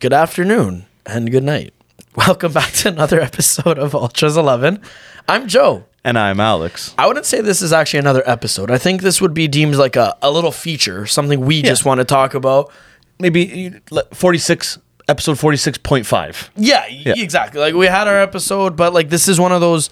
[0.00, 1.74] Good afternoon and good night.
[2.14, 4.80] Welcome back to another episode of Ultras 11.
[5.28, 5.86] I'm Joe.
[6.04, 6.94] And I'm Alex.
[6.96, 8.70] I wouldn't say this is actually another episode.
[8.70, 11.98] I think this would be deemed like a, a little feature, something we just want
[11.98, 12.70] to talk about.
[13.18, 16.50] Maybe uh, 46, episode 46.5.
[16.54, 17.60] Yeah, yeah, exactly.
[17.60, 19.90] Like we had our episode, but like this is one of those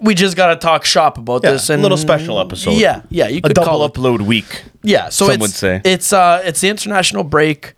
[0.00, 2.74] we just got to talk shop about Yeah, this a little special episode.
[2.74, 4.62] Yeah, yeah, you A could double call it upload week.
[4.84, 5.80] Yeah, so some it's, would say.
[5.84, 7.74] it's uh it's the international break,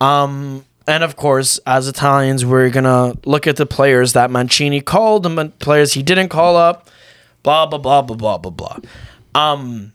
[0.00, 5.24] um, and of course, as Italians, we're gonna look at the players that Mancini called,
[5.24, 6.88] the players he didn't call up,
[7.42, 8.78] blah blah blah blah blah blah blah.
[9.34, 9.92] Um,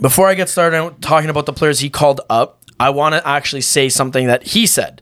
[0.00, 3.62] before I get started talking about the players he called up, I want to actually
[3.62, 5.00] say something that he said.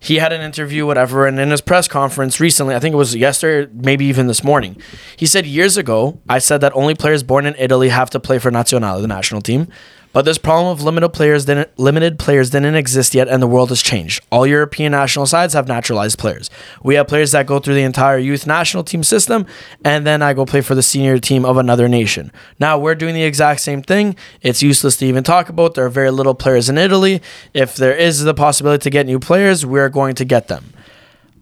[0.00, 3.14] He had an interview, whatever, and in his press conference recently, I think it was
[3.14, 4.76] yesterday, maybe even this morning,
[5.16, 8.38] he said, Years ago, I said that only players born in Italy have to play
[8.40, 9.68] for Nazionale, the national team.
[10.12, 13.70] But this problem of limited players didn't limited players didn't exist yet, and the world
[13.70, 14.22] has changed.
[14.30, 16.50] All European national sides have naturalized players.
[16.82, 19.46] We have players that go through the entire youth national team system,
[19.84, 22.30] and then I go play for the senior team of another nation.
[22.58, 24.16] Now we're doing the exact same thing.
[24.42, 25.74] It's useless to even talk about.
[25.74, 27.22] There are very little players in Italy.
[27.54, 30.72] If there is the possibility to get new players, we're going to get them.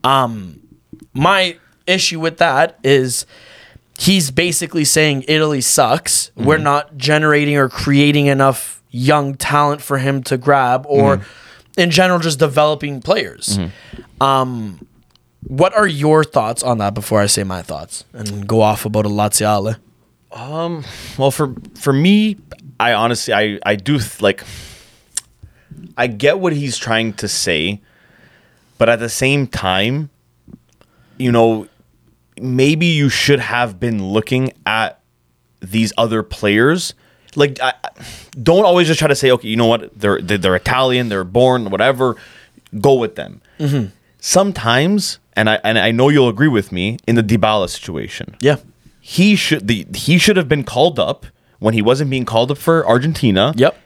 [0.05, 0.61] Um,
[1.13, 3.27] my issue with that is
[4.01, 6.33] he's basically saying Italy sucks.
[6.35, 6.63] We're mhm.
[6.63, 11.25] not generating or creating enough young talent for him to grab, or mhm.
[11.77, 13.59] in general, just developing players.
[13.59, 14.23] Mm-hmm.
[14.23, 14.87] Um,
[15.47, 19.07] what are your thoughts on that before I say my thoughts and go off about
[19.07, 19.77] a Laziale?
[20.33, 20.85] Um,
[21.19, 22.39] well, for for me,
[22.79, 24.45] I honestly, I I do th- like.
[25.97, 27.83] I get what he's trying to say,
[28.79, 30.09] but at the same time,
[31.19, 31.69] you know,
[32.41, 35.01] maybe you should have been looking at
[35.61, 36.95] these other players.
[37.37, 37.75] Like, I,
[38.43, 41.71] don't always just try to say, okay, you know what, they're they're, Italian, they're born,
[41.71, 42.17] whatever.
[42.81, 43.41] Go with them.
[43.59, 43.87] Mm-hmm.
[44.19, 48.57] Sometimes, and I and I know you'll agree with me in the Dybala situation Yeah.
[49.01, 51.27] he should the he should have been called up
[51.59, 53.53] when he wasn't being called up for Argentina.
[53.57, 53.77] Yep.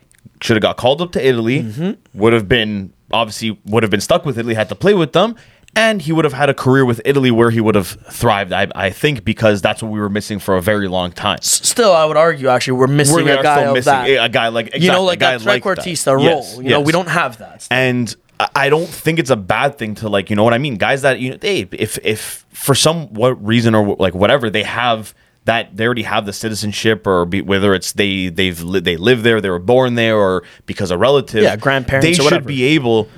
[0.42, 1.62] Should have got called up to Italy.
[1.62, 2.18] Mm-hmm.
[2.18, 5.36] Would have been obviously would have been stuck with Italy, had to play with them,
[5.76, 8.52] and he would have had a career with Italy where he would have thrived.
[8.52, 11.38] I, I think because that's what we were missing for a very long time.
[11.40, 14.24] S- Still, I would argue actually we're missing We a guy still missing that.
[14.24, 16.24] a guy like you know, like a guy that like role.
[16.24, 17.66] Yes, you know, we don't have that.
[17.70, 20.76] and I- don't think it's a bad thing to like you know what I mean
[20.76, 24.64] guys that you know hey if if for some what reason or like whatever they
[24.64, 25.14] have
[25.44, 29.22] that they already have the citizenship or be, whether it's they they've li- they live
[29.22, 33.08] there they were born there or because a relative Yeah, grandparents they should be able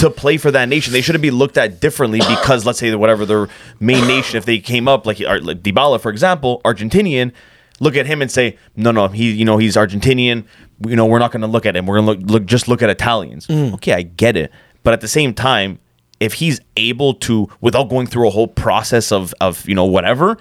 [0.00, 0.92] to play for that nation.
[0.92, 4.58] They shouldn't be looked at differently because let's say whatever their main nation if they
[4.58, 7.32] came up like, like Dybala for example Argentinian
[7.80, 10.44] look at him and say no no he you know he's Argentinian.
[10.86, 11.86] You know we're not going to look at him.
[11.86, 13.46] We're going to look, look just look at Italians.
[13.46, 13.74] Mm.
[13.74, 14.50] okay I get it.
[14.82, 15.78] But at the same time
[16.18, 20.38] if he's able to without going through a whole process of of you know whatever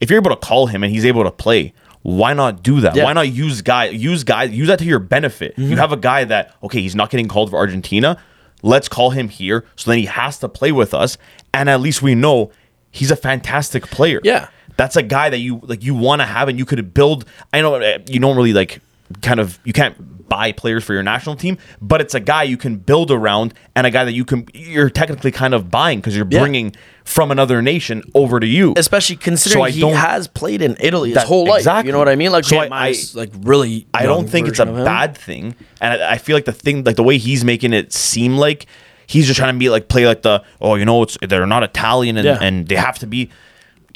[0.00, 2.96] if you're able to call him and he's able to play why not do that?
[2.96, 3.04] Yeah.
[3.04, 5.56] why not use guy use guy use that to your benefit?
[5.56, 5.70] Mm-hmm.
[5.70, 8.20] you have a guy that okay he's not getting called for Argentina
[8.62, 11.18] let's call him here so then he has to play with us
[11.52, 12.50] and at least we know
[12.90, 14.48] he's a fantastic player Yeah.
[14.76, 17.60] that's a guy that you like you want to have and you could build i
[17.60, 18.80] know uh, you don't really like
[19.20, 22.56] kind of you can't buy players for your national team but it's a guy you
[22.56, 26.16] can build around and a guy that you can you're technically kind of buying because
[26.16, 26.38] you're Yeah.
[26.40, 26.74] bringing
[27.04, 31.16] from another nation over to you especially considering I he has played in Italy his
[31.16, 31.58] That- whole life.
[31.58, 31.88] exactly.
[31.88, 32.32] You know what I mean?
[32.32, 33.86] Like, So so I- I- like really.
[33.92, 34.84] I don't think it's a version of him.
[34.86, 37.92] bad thing, and I, I feel like the thing, like the way he's making it
[37.92, 38.64] seem like
[39.06, 41.62] he's just trying to be like play like the oh you know it's they're not
[41.62, 42.38] Italian and, Yeah.
[42.40, 43.28] and they have to be,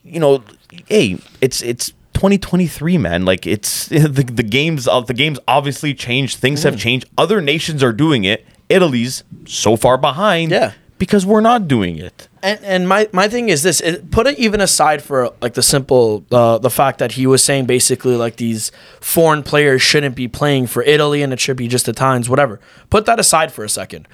[0.02, 0.42] you know,
[0.86, 6.38] hey it's it's 2023 man like it's the the games of the games obviously changed
[6.38, 6.64] things Mm.
[6.64, 10.72] have changed other nations are doing it Italy's so far behind Yeah.
[10.98, 14.38] because we're not doing it And and my my thing is this: it, put it
[14.46, 18.36] even aside for like the simple uh, the fact that he was saying basically like
[18.36, 22.28] these foreign players shouldn't be playing for Italy and it should be just the times,
[22.32, 22.54] whatever.
[22.88, 24.06] Put that aside for a second.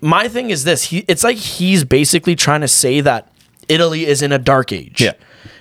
[0.00, 3.22] My thing is this: he it's like he's basically trying to say that
[3.68, 5.00] Italy is in a dark age.
[5.00, 5.12] Yeah.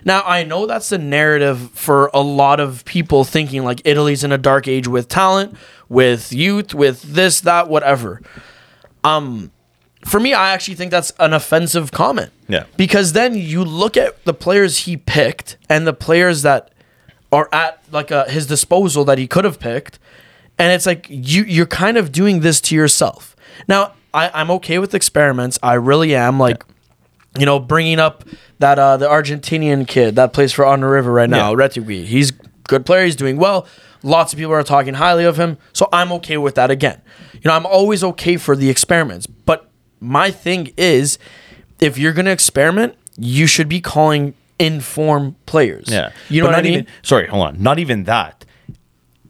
[0.04, 4.32] Now I know that's the narrative for a lot of people thinking like Italy's in
[4.32, 5.56] a dark age with talent,
[5.90, 8.22] with youth, with this, that, whatever.
[9.04, 9.52] Um,
[10.06, 12.32] for me, I actually think that's an offensive comment.
[12.48, 12.66] Yeah.
[12.78, 16.72] Because then you look at the players he picked and the players that
[17.32, 20.00] are at like uh, his disposal that he could have picked,
[20.58, 23.36] and it's like you you're kind of doing this to yourself.
[23.68, 25.60] Now, I, I'm okay with experiments.
[25.62, 26.40] I really am.
[26.40, 26.64] Like,
[27.40, 28.24] you know, bringing up
[28.60, 31.56] that uh, the Argentinian kid that plays for On the River right now, Yeah.
[31.68, 32.06] Retegui.
[32.06, 32.32] He's
[32.68, 33.06] good player.
[33.06, 33.68] He's doing well.
[34.04, 36.70] Lots of people are talking highly of him, so I'm okay with that.
[36.72, 37.02] Again,
[37.34, 41.18] you know, I'm always okay for the experiments, but my thing is,
[41.80, 45.88] if you're gonna experiment, you should be calling inform players.
[45.90, 46.12] Yeah.
[46.30, 46.74] you know But what I mean.
[46.74, 47.62] Even, sorry, hold on.
[47.62, 48.46] Not even that.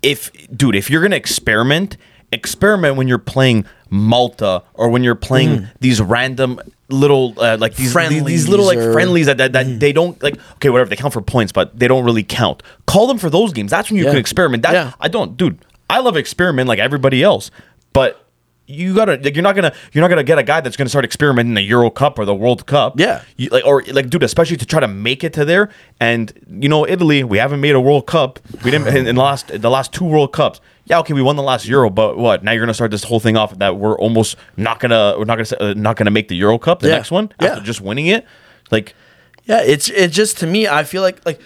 [0.01, 1.97] If dude, if you're gonna experiment,
[2.31, 7.93] experiment when you're playing Malta or when you're playing these random little uh, like these,
[7.93, 8.75] these these little like.
[8.77, 11.51] Friendlies or- friendlies that, that, that they don't like okay whatever they count for points
[11.51, 14.11] but they don't really count call them for those games that's when you Yeah.
[14.11, 14.91] can experiment that Yeah.
[14.99, 15.57] i don't dude
[15.89, 17.49] i love experiment like everybody else
[17.93, 18.24] but
[18.67, 21.05] you gotta like you're not gonna you're not gonna get a guy that's gonna start
[21.05, 22.99] experimenting the Euro Cup or the World Cup.
[22.99, 23.21] Yeah.
[23.37, 25.69] You, like or like dude, especially to try to make it to there.
[25.99, 28.39] And you know, Italy, we haven't made a World Cup.
[28.63, 30.61] We didn't in, in the last the last two World Cups.
[30.87, 32.43] Yeah, okay, we won the last Euro, but what?
[32.43, 35.37] Now you're gonna start this whole thing off that we're almost not gonna we're not
[35.37, 36.95] gonna uh, not gonna make the Euro Cup, the Yeah.
[36.97, 37.49] next one Yeah.
[37.53, 38.25] after just winning it.
[38.71, 38.95] Like
[39.45, 40.67] Yeah, it's it just to me.
[40.67, 41.39] I feel like like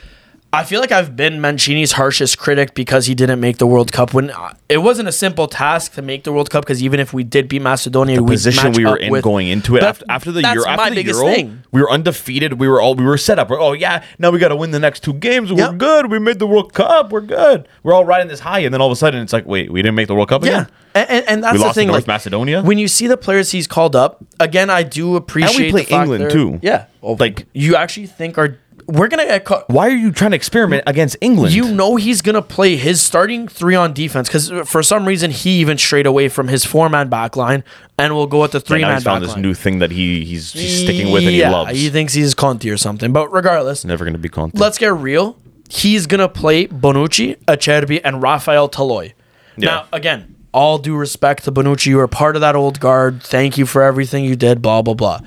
[0.51, 4.16] I feel like I've been Mancini's harshest critic because he didn't make the World Cup.
[4.16, 7.13] When uh, it wasn't a simple task to make the World Cup, because even if
[7.13, 10.42] we did beat Macedonia, we position we were in going into it after, after the
[10.42, 10.66] Euro.
[10.66, 11.62] my After the Euro, thing.
[11.72, 12.54] we were undefeated.
[12.54, 13.51] We were all we were set up.
[13.51, 15.51] We're, oh yeah, now we got to win the next two games.
[15.54, 15.78] We're Yep.
[15.78, 16.12] good.
[16.12, 17.12] We made the World Cup.
[17.12, 17.68] We're good.
[17.84, 19.84] We're all riding this high, and then all of a sudden it's like, wait, we
[19.84, 20.68] didn't make the World Cup Yeah, again.
[20.96, 21.88] and, and, and that's We the thing.
[21.90, 22.63] North like, Macedonia?
[22.63, 25.69] When you see the players he's called up again, I do appreciate.
[25.69, 26.60] play the fact England, too.
[26.63, 28.57] Yeah, well, Like- you actually think are
[28.89, 29.69] we're gonna get caught.
[29.69, 31.53] Why are you trying to experiment against England?
[31.53, 35.59] You know he's gonna play his starting three on defense because for some reason he
[35.59, 37.63] even strayed away from his four man back line
[37.97, 39.41] and will go with the three man he's back found this line.
[39.41, 41.71] new thing that he he's, he's sticking with and he Yeah, loves.
[41.71, 43.13] He thinks he's Conte or something.
[43.13, 44.57] But regardless, Never going to be Conte.
[44.57, 45.38] let's get real.
[45.69, 49.13] He's gonna play Bonucci, Acerbi, and Rafael Toloi.
[49.56, 53.21] Now, again, all due respect to Bonucci, you were part of that old guard.
[53.21, 54.62] Thank you for everything you did.
[54.63, 55.19] Blah blah blah.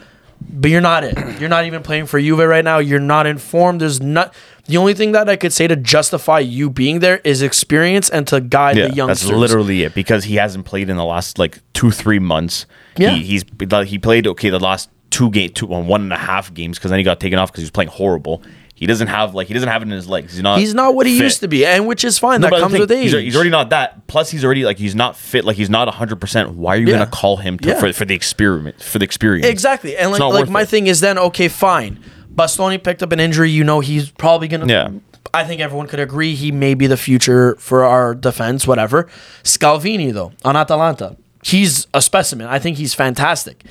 [0.50, 1.40] But you're not it.
[1.40, 2.78] You're not even playing for Juve right now.
[2.78, 3.80] You're not informed.
[3.80, 4.34] There's not.
[4.66, 8.26] The only thing that I could say to justify you being there is experience and
[8.28, 9.28] to guide Yeah, the youngsters.
[9.28, 12.66] that's literally it because he hasn't played in the last like two three months.
[12.96, 13.10] Yeah.
[13.10, 13.44] he, he's
[13.86, 16.90] he played okay the last two game two well, one and a half games because
[16.90, 18.42] then he got taken off because he was playing horrible.
[18.74, 20.32] He doesn't have like he doesn't have it in his legs.
[20.32, 20.58] He's not.
[20.58, 21.24] He's not what he fit.
[21.24, 22.40] used to be, and which is fine.
[22.40, 23.12] No, that comes thing, with age.
[23.12, 24.06] He's, he's already not that.
[24.08, 25.44] Plus, he's already like he's not fit.
[25.44, 26.54] Like he's not hundred percent.
[26.54, 26.94] Why are you Yeah.
[26.98, 27.78] gonna call him to, Yeah.
[27.80, 29.46] for for the experiment for the experience?
[29.46, 29.96] Exactly.
[29.96, 30.69] And It's like, like my it.
[30.69, 32.00] thing is then okay, fine.
[32.34, 33.50] Bastoni picked up an injury.
[33.50, 34.66] You know he's probably gonna.
[34.66, 34.88] Yeah.
[35.34, 38.66] I think everyone could agree he may be the future for our defense.
[38.66, 39.08] Whatever.
[39.44, 42.46] Scalvini though on Atalanta, he's a specimen.
[42.48, 43.64] I think he's fantastic.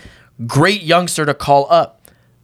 [0.47, 2.01] Great youngster to call up.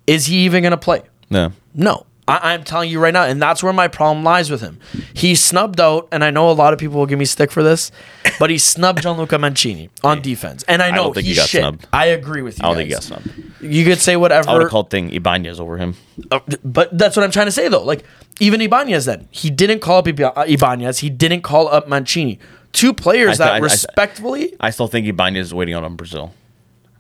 [0.07, 1.03] Is he even gonna play?
[1.29, 1.51] Yeah.
[1.73, 2.05] No.
[2.27, 4.79] I, I'm telling you right now, and that's where my problem lies with him.
[5.13, 7.63] He snubbed out, and I know a lot of people will give me stick for
[7.63, 7.89] this,
[8.37, 10.63] but he snubbed Gianluca Mancini on defense.
[10.67, 11.61] And I know don't think he got shit.
[11.61, 11.87] snubbed.
[11.93, 12.65] I agree with you.
[12.65, 13.29] I don't think he got snubbed.
[13.61, 14.49] You could say whatever.
[14.49, 15.95] I would have called thing Ibanez over him.
[16.29, 17.83] uh, but that's what I'm trying to say though.
[17.83, 18.03] Like
[18.39, 20.99] even Ibanez, then he didn't call up uh, Ibanez.
[20.99, 22.39] He didn't call up Mancini.
[22.73, 25.95] Two players I- that I- I- respectfully, I still think Ibanez is waiting out on
[25.95, 26.33] Brazil.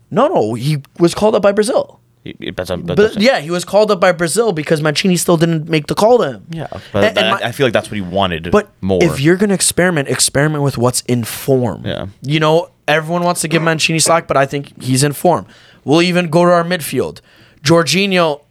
[0.09, 1.99] no, no, he was called up by Brazil.
[2.39, 5.37] He- he- That's, a- But yeah, he was called up by Brazil because Mancini still
[5.37, 6.45] didn't make the call to him.
[6.49, 6.67] yeah.
[6.91, 8.51] But And- and I- my- I feel like that's what he wanted.
[8.51, 8.99] But more.
[9.03, 11.83] if you're gonna experiment, experiment with what's in form.
[11.85, 12.07] Yeah.
[12.21, 15.45] You know, everyone wants to give Mancini slack, but I think he's in form.
[15.83, 17.21] We'll even go to our midfield.
[17.63, 18.41] Jorginho,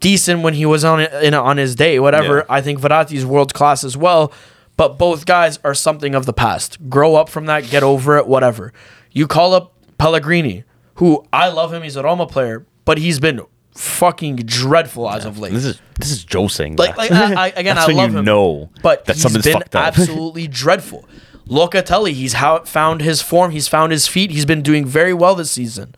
[0.00, 2.38] decent when he was on in on his day, whatever.
[2.38, 2.42] Yeah.
[2.48, 4.32] I think Verratti's world class as well.
[4.76, 6.78] But both guys are something of the past.
[6.88, 8.72] Grow up from that, get over it, whatever.
[9.12, 10.62] You call up Pellegrini,
[10.96, 11.82] who I love him.
[11.82, 13.42] He's a Roma player, but he's been
[13.74, 15.52] fucking dreadful as of late.
[15.52, 16.98] this is this is Joe saying Like, that.
[16.98, 18.24] like I, I, again, I love you him.
[18.24, 21.06] know but that he's been absolutely dreadful.
[21.46, 23.50] Locatelli, he's how, found his form.
[23.52, 24.30] He's found his feet.
[24.30, 25.94] He's been doing very well this season.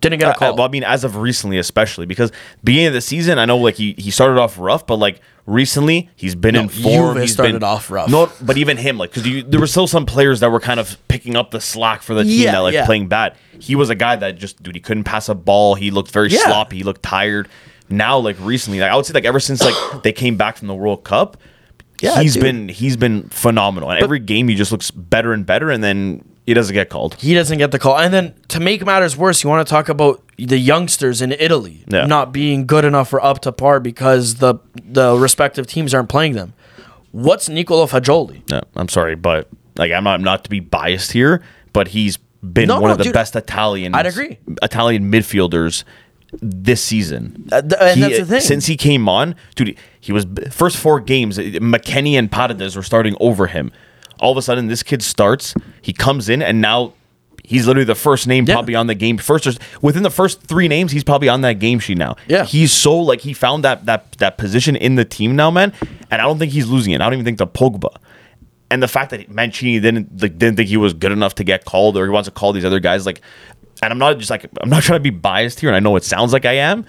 [0.00, 0.56] Didn't get a I- I- call.
[0.56, 2.30] well, I mean, as of recently, especially because
[2.64, 6.08] beginning of the season, I know like he, he started off rough, but like recently
[6.16, 7.14] he's been in form.
[7.14, 8.10] Juve he's started been, off rough.
[8.10, 10.96] No, but even him, like, because there were still some players that were kind of
[11.08, 12.86] picking up the slack for the team Yeah, that like yeah.
[12.86, 13.36] playing bad.
[13.58, 15.74] He was a guy that just dude, he couldn't pass a ball.
[15.74, 16.44] He looked very Yeah.
[16.44, 16.78] sloppy.
[16.78, 17.48] He looked tired.
[17.88, 20.68] Now, like recently, like I would say, like ever since like they came back from
[20.68, 21.36] the World Cup.
[22.00, 22.42] Yeah, he's dude.
[22.42, 26.24] been he's been phenomenal, and every game he just looks better and better, and then
[26.46, 27.14] he doesn't get called.
[27.20, 27.96] he doesn't get the call.
[27.98, 31.84] And then to make matters worse, you want to talk about the youngsters in Italy
[31.88, 32.06] Yeah.
[32.06, 36.32] not being good enough or up to par because the the respective teams aren't playing
[36.34, 36.54] them.
[37.12, 38.42] What's Nicolo Fagioli?
[38.50, 42.66] No, I'm sorry, but like I'm not not to be biased here, but he's been
[42.68, 44.38] No, one no, of the dude, best Italian I'd agree.
[44.62, 45.84] Italian midfielders
[46.40, 47.48] this season.
[47.52, 48.40] Uh, th- and He- that's the thing.
[48.40, 51.38] Since he came on, dude, he was first four games.
[51.38, 53.70] McKennie and Paredes were starting over him.
[54.22, 55.54] All of a sudden, this kid starts.
[55.82, 56.94] He comes in, and now
[57.44, 58.54] he's literally the first name Yeah.
[58.54, 59.18] probably on the game.
[59.18, 59.52] First, or-
[59.82, 62.14] within the first three names, he's probably on that game sheet now.
[62.28, 62.44] Yeah.
[62.44, 65.72] he's so like he found that that that position in the team now, man.
[66.10, 67.00] And I don't think he's losing it.
[67.00, 67.94] I don't even think the Pogba.
[68.70, 71.64] And the fact that Mancini didn't like, didn't think he was good enough to get
[71.66, 73.20] called, or he wants to call these other guys, like
[73.82, 75.96] and I'm not just like I'm not trying to be biased here, and I know
[75.96, 76.86] it sounds like I am,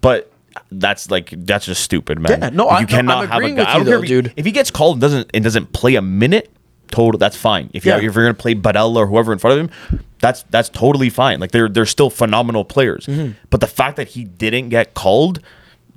[0.00, 0.32] but
[0.70, 2.40] that's like that's just stupid, man.
[2.40, 3.52] Yeah, no, Like, I- you no, I'm cannot have a guy.
[3.54, 4.32] with I don't you, care though, if he- dude.
[4.36, 6.50] If he gets called and doesn't and doesn't play a minute,
[6.90, 7.70] total that's fine.
[7.72, 7.98] If you Yeah.
[7.98, 11.40] if you're gonna play Barella or whoever in front of him, that's that's totally fine.
[11.40, 13.06] Like they're they're still phenomenal players.
[13.06, 13.32] Mm-hmm.
[13.50, 15.40] But the fact that he didn't get called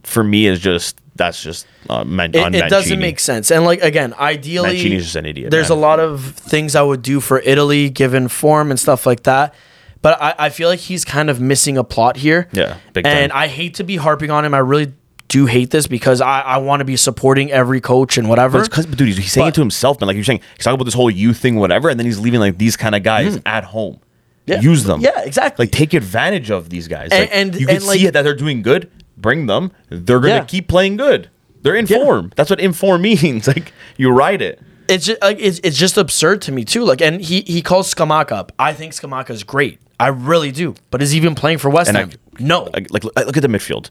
[0.03, 3.51] for me is just that's just uh, man, on it, it doesn't make sense.
[3.51, 5.77] And like again, ideally, Mancini's just an idiot, There's man.
[5.77, 9.53] a lot of things I would do for Italy, given form and stuff like that.
[10.01, 12.48] But I, I feel like he's kind of missing a plot here.
[12.53, 13.31] Yeah, big and.
[13.31, 14.53] I hate to be harping on him.
[14.55, 14.93] I really
[15.31, 18.57] do hate this because I, I want to be supporting every coach and whatever.
[18.57, 20.07] But it's because, dude, he's, he's saying it to himself, man.
[20.07, 22.41] Like you're saying, he's talking about this whole youth thing, whatever, and then he's leaving
[22.41, 23.47] like these kind of guys mm-hmm.
[23.47, 24.00] at home.
[24.45, 24.59] Yeah.
[24.59, 25.00] Use them.
[25.00, 25.63] Yeah, exactly.
[25.65, 27.09] Like take advantage of these guys.
[27.11, 28.91] And- Like, and- you can and, see like- that they're doing good.
[29.15, 29.71] Bring them.
[29.89, 30.43] They're gonna Yeah.
[30.43, 31.29] keep playing good.
[31.61, 32.03] They're in Yeah.
[32.03, 32.33] form.
[32.35, 33.47] That's what inform means.
[33.47, 34.59] Like you ride it.
[34.89, 36.83] it's just, like it's, it's just absurd to me too.
[36.83, 38.51] Like, and he he calls Scamacca up.
[38.59, 39.79] I think Scamacca is great.
[40.00, 40.75] I really do.
[40.89, 42.11] But is he even playing for West I- Ham?
[42.39, 42.63] no.
[42.73, 43.89] Like, like look at the midfield.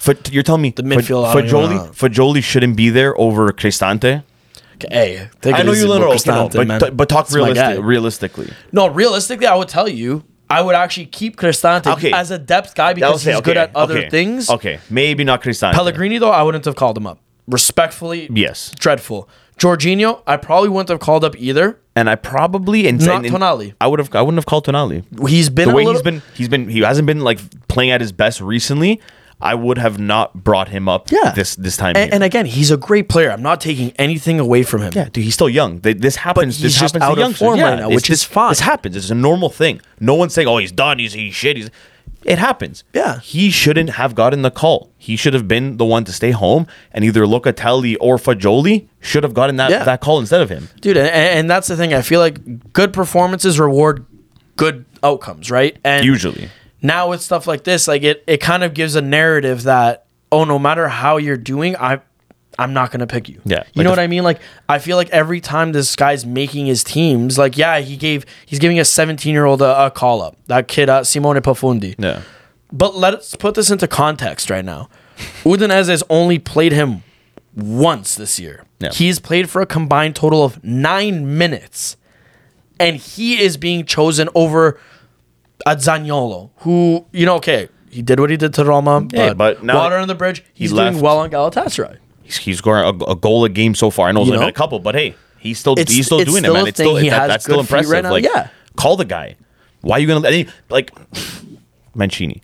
[0.00, 1.88] For, you're telling me the midfield, I don't Fagioli.
[1.94, 4.24] Fagioli shouldn't be there over Cristante.
[4.90, 6.80] hey, take I it know easy you with know, Cristante, but, man.
[6.80, 8.50] but but talk That's realistic, realistically.
[8.72, 12.12] No, realistically, I would tell you, I would actually keep Cristante Okay.
[12.12, 13.44] as a depth guy because was he's it.
[13.44, 14.48] good at other okay, things.
[14.48, 15.74] Okay, maybe not Cristante.
[15.74, 17.18] Pellegrini, though, I wouldn't have called him up.
[17.46, 18.72] Respectfully, Yes.
[18.78, 19.28] dreadful.
[19.58, 21.78] Jorginho, I probably wouldn't have called up either.
[21.94, 23.74] and I probably and Not and- Tonali.
[23.82, 24.14] I would have.
[24.14, 25.04] I wouldn't have called Tonali.
[25.28, 26.22] He's been the a way little, he's been.
[26.34, 26.68] He's been.
[26.70, 27.38] He hasn't been like
[27.68, 28.98] playing at his best recently.
[29.42, 31.10] I would have not brought him up.
[31.10, 31.32] Yeah.
[31.32, 31.96] This this time.
[31.96, 33.30] And, and again, he's a great player.
[33.30, 34.92] I'm not taking anything away from him.
[34.94, 35.80] yeah, dude, he's still young.
[35.80, 36.56] They, this happens.
[36.56, 38.50] he's this just happens out to of form Yeah, right now, it's which is fine.
[38.50, 38.96] This happens.
[38.96, 39.80] It's a normal thing.
[39.98, 40.98] No one's saying, "Oh, he's done.
[40.98, 41.70] He's he's shit." He's.
[42.22, 42.84] It happens.
[42.92, 43.20] Yeah.
[43.20, 44.90] He shouldn't have gotten the call.
[44.98, 49.22] He should have been the one to stay home, and either Locatelli or Fagioli should
[49.22, 49.84] have gotten that, Yeah.
[49.84, 50.68] that call instead of him.
[50.82, 54.04] dude and, and that's the thing i feel like good performances reward
[54.56, 56.50] good outcomes right and Usually.
[56.82, 60.44] Now with stuff like this like it, it kind of gives a narrative that oh
[60.44, 62.00] no matter how you're doing i
[62.58, 64.96] i'm not gonna pick you Yeah, you like know what i mean like i feel
[64.96, 68.84] like every time this guy's making his teams like yeah he gave he's giving a
[68.84, 72.22] 17 year old a, a call up that kid uh, simone pafundi Yeah.
[72.72, 74.88] but let's put this into context right now.
[75.44, 77.02] Udinese has only played him
[77.54, 78.64] once this year.
[78.78, 78.90] Yeah.
[78.90, 81.96] He's played for a combined total of nine minutes.
[82.78, 84.78] And he is being chosen over
[85.66, 89.32] a Zaniolo, who, you know, okay, he did what he did to Roma, but, Hey,
[89.34, 91.00] but now water on the bridge, he's doing left.
[91.02, 91.98] well on Galatasaray.
[92.22, 94.08] he's, he's scoring a, a goal a game so far.
[94.08, 96.54] I know it's been a couple, but hey, he's still It's- he's still doing still
[96.56, 96.66] it, man.
[96.68, 98.02] It's still that- that's still feet right impressive.
[98.04, 98.48] now, like, yeah.
[98.76, 99.36] call the guy.
[99.82, 100.92] Why are you gonna let any like
[101.94, 102.42] Mancini?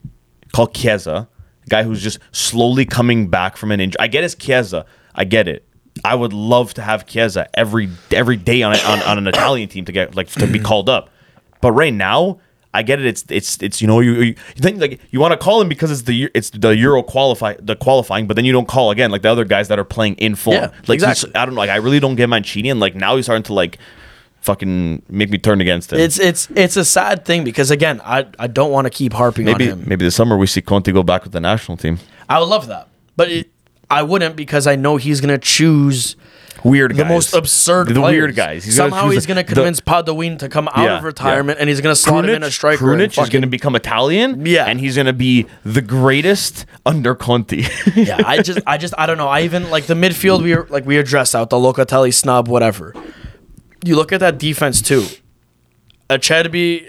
[0.53, 1.29] Call Chiesa,
[1.69, 3.99] guy who's just slowly coming back from an injury.
[4.01, 4.87] I get it's Chiesa.
[5.15, 5.67] I get it.
[6.05, 9.85] I would love to have Chiesa every every day on, on on an Italian team
[9.87, 11.11] to get like to be called up.
[11.61, 12.39] But right now,
[12.77, 13.07] I get it.
[13.07, 15.91] It's it's it's you know you you think like you want to call him because
[15.91, 19.23] it's the it's the Euro qualify the qualifying, but then you don't call again like
[19.23, 20.57] the other guys that are playing in form.
[20.57, 21.35] Yeah, like exactly.
[21.35, 21.61] I don't know.
[21.61, 23.79] Like I really don't get Mancini, and like now he's starting to like
[24.43, 26.01] fucking make me turn against him.
[26.01, 29.47] It's it's it's a sad thing because again, I I don't want to keep harping
[29.47, 29.89] maybe on him.
[29.89, 31.99] maybe this summer we see Conte go back with the national team.
[32.29, 33.51] I would love that, but it,
[33.91, 36.15] I wouldn't because I know he's gonna choose
[36.65, 36.99] Weird guys.
[36.99, 38.13] the most absurd, the players.
[38.17, 38.65] weird guys.
[38.65, 41.69] He's gonna Somehow he's going to convince Padawin to come out Yeah, of retirement, and
[41.69, 42.85] he's going to slot him in a Krunic, striker.
[42.85, 44.65] Krunic and is going to become Italian, Yeah.
[44.67, 47.65] and he's going to be the greatest under Conte.
[47.95, 49.29] yeah, I just, I just, I don't know.
[49.29, 50.43] I even like the midfield.
[50.43, 52.95] We were like we addressed out the Locatelli snub, whatever.
[53.85, 55.05] You look at that defense too.
[56.11, 56.87] Acerbi,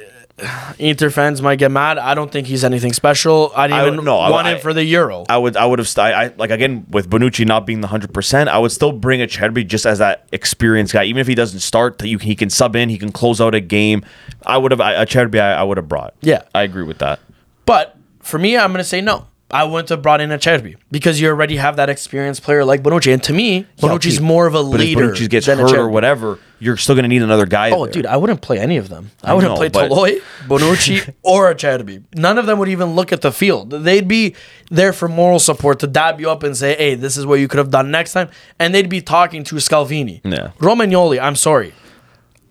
[0.78, 1.98] Inter fans might get mad.
[1.98, 3.52] I don't think he's anything special.
[3.56, 5.26] I didn't I- even no, I- want I- him for the Euro.
[5.28, 8.14] I would I would have st- I, like again with Bonucci not being the hundred
[8.14, 8.48] percent.
[8.50, 11.98] I would still bring Acerbi just as that experienced guy, even if he doesn't start.
[11.98, 14.04] That You can, he can sub in, he can close out a game.
[14.46, 15.40] I would have Acerbi.
[15.40, 16.14] I, I would have brought.
[16.22, 16.44] Yeah.
[16.54, 17.20] I agree with that.
[17.66, 19.26] But for me, I'm going to say no.
[19.50, 23.14] I wouldn't have brought in Acerbi because you already have that experienced player like Bonucci,
[23.14, 25.10] and to me, Bonucci's okay, more of a But if leader.
[25.12, 27.72] Bonucci gets hurt or whatever, you're still going to need another guy.
[27.72, 27.94] Oh, there.
[27.94, 29.12] dude, I wouldn't play any of them.
[29.24, 32.04] I, I wouldn't know, play but- Toloi, Bonucci, or Acerbi.
[32.16, 33.70] None of them would even look at the field.
[33.70, 34.36] They'd be
[34.70, 37.48] there for moral support to dab you up and say, "Hey, this is what you
[37.48, 40.20] could have done next time," and they'd be talking to Scalvini.
[40.26, 40.52] Yeah.
[40.60, 41.22] Romagnoli.
[41.22, 41.74] I'm sorry.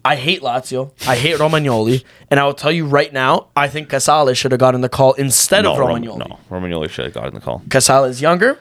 [0.07, 0.93] I hate Lazio.
[1.07, 4.61] I hate Romagnoli, and I will tell you right now, I think Casale should have
[4.61, 6.19] gotten the call instead no, of Rom- Romagnoli.
[6.29, 7.63] no, Romagnoli should have gotten the call.
[7.71, 8.59] Casale is younger.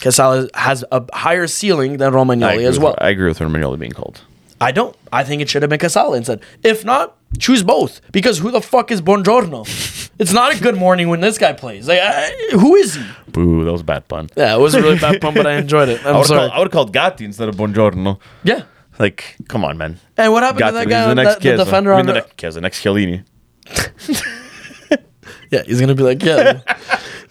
[0.00, 2.94] Casale has a higher ceiling than I Romagnoli as with- well.
[2.98, 4.20] I agree with Romagnoli being called.
[4.60, 4.94] I don't.
[5.12, 6.40] I think it should have been Casale instead.
[6.62, 8.00] If not, choose both.
[8.12, 9.66] Because who the fuck is Buongiorno?
[10.20, 11.88] it's not a good morning when this guy plays.
[11.88, 13.04] Like, uh, who is he?
[13.28, 14.28] Boo, that was a bad pun.
[14.36, 16.04] Yeah, it was a really bad pun, but I enjoyed it.
[16.06, 16.48] I I'm would sorry.
[16.48, 18.18] have I called Gatti instead of Buongiorno.
[18.44, 18.62] yeah.
[19.02, 19.98] Like, come on, man.
[20.16, 21.64] And what happened Gatti, to that guy, the the, next the Chiesa.
[21.64, 23.24] defender I mean, on the the, next Chiesa, next Chiellini.
[25.52, 26.62] Yeah, he's gonna be like, yeah,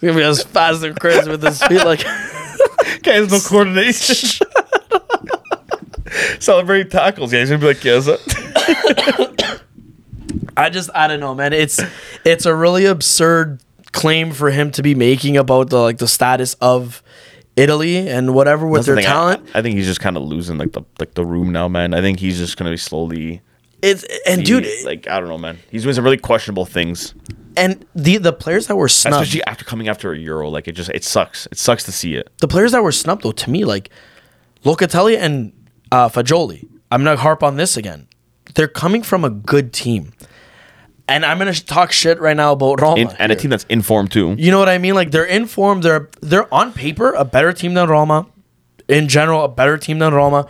[0.00, 2.04] gonna be as fast as Chris with his feet, like.
[3.02, 4.46] Guy has no coordination.
[6.40, 7.32] Celebrate tackles.
[7.32, 9.60] Yeah, he's gonna be like, that?
[10.56, 11.52] I just I don't know, man.
[11.52, 11.80] It's
[12.24, 13.60] it's a really absurd
[13.90, 17.02] claim for him to be making about the like the status of
[17.56, 19.50] Italy and whatever with That's the their thing, I- talent.
[19.54, 21.94] I, think he's just kind of losing like the like the room now, man.
[21.94, 23.42] I think he's just gonna be slowly.
[23.82, 25.58] It's and dude, like I don't know, man.
[25.70, 27.14] He's doing some really questionable things,
[27.56, 30.48] and the the players that were snubbed, especially after coming after a Euro.
[30.48, 31.46] Like it just it sucks.
[31.50, 32.30] It sucks to see it.
[32.38, 33.90] the players that were snubbed though, to me, like
[34.64, 35.52] Locatelli and
[35.90, 36.66] uh, Fagioli.
[36.90, 38.06] I'm gonna harp on this again.
[38.54, 40.12] They're coming from a good team,
[41.12, 42.96] and I'm gonna talk shit right now about Roma.
[42.96, 43.40] In, and a here.
[43.42, 44.34] team that's informed too.
[44.38, 44.94] You know what I mean?
[44.94, 45.82] Like they're informed.
[45.82, 48.26] They're they're on paper a better team than Roma.
[48.88, 50.48] In general, a better team than Roma.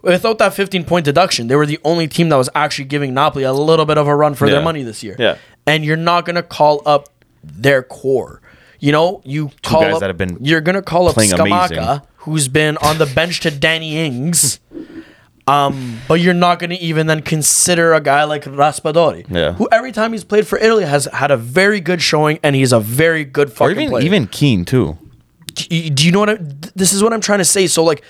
[0.00, 3.44] Without that 15 point deduction, they were the only team that was actually giving Napoli
[3.44, 5.16] a little bit of a run for their money this year.
[5.18, 5.36] Yeah.
[5.66, 7.08] And you're not gonna call up
[7.44, 8.40] their core.
[8.80, 12.00] You know, you call guys up, that have been you're gonna call up Scamacca, amazing.
[12.18, 14.60] who's been on the bench to Danny Ings.
[15.48, 19.52] Um, but you're not going to even then consider a guy like Raspadori, Yeah.
[19.54, 22.72] who every time he's played for Italy has had a very good showing, and he's
[22.72, 24.04] a very good fucking Or even player.
[24.04, 24.98] even Kean too.
[25.54, 25.66] do
[26.06, 27.66] you, know what I, th- this is what I'm trying to say?
[27.66, 28.02] So like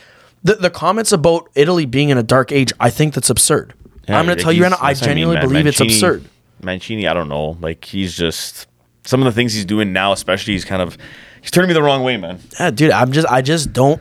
[0.45, 3.75] the the comments about Italy being in a dark age, I think that's absurd.
[4.09, 6.25] I'm going to tell you right now, I That's what mean, genuinely believe it's absurd.
[6.63, 7.57] Mancini, I don't know.
[7.61, 8.67] Like he's just
[9.05, 10.97] some of the things he's doing now, especially he's kind of
[11.41, 12.41] he's turning me the wrong way, man.
[12.59, 14.01] Yeah, dude, I'm just I just don't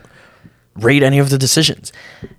[0.77, 1.91] rate any of the decisions,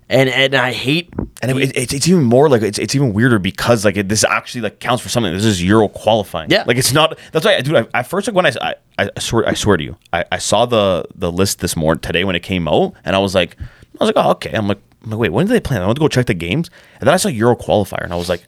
[0.09, 3.39] and and I hate And it, it's it's even more like it's, it's even weirder
[3.39, 5.33] because like it, this actually like counts for something.
[5.33, 6.49] This is Euro qualifying.
[6.49, 6.63] Yeah.
[6.65, 7.17] like it's not.
[7.31, 7.75] That's why, dude.
[7.75, 10.37] I, at first, like when I, I I swear I swear to you, I, I
[10.37, 13.55] saw the the list this morning today when it came out, and I was like,
[13.59, 14.51] I was like, oh okay.
[14.53, 15.77] I'm like, I'm like wait, when did they play?
[15.77, 16.69] I went to go check the games,
[16.99, 18.43] and then I saw Euro qualifier, and I was like,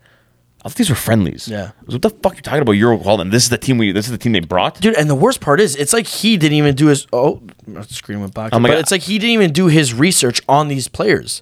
[0.63, 1.47] I thought these were friendlies.
[1.47, 1.71] Yeah.
[1.85, 3.31] What the fuck are you talking about Euro qualifying?
[3.31, 3.91] This is the team we.
[3.91, 4.79] This is the team they brought.
[4.79, 4.95] dude.
[4.95, 7.07] And the worst part is, it's like he didn't even do his.
[7.11, 8.51] Oh, my screen went back.
[8.53, 8.79] Oh my but God.
[8.81, 11.41] it's like he didn't even do his research on these players.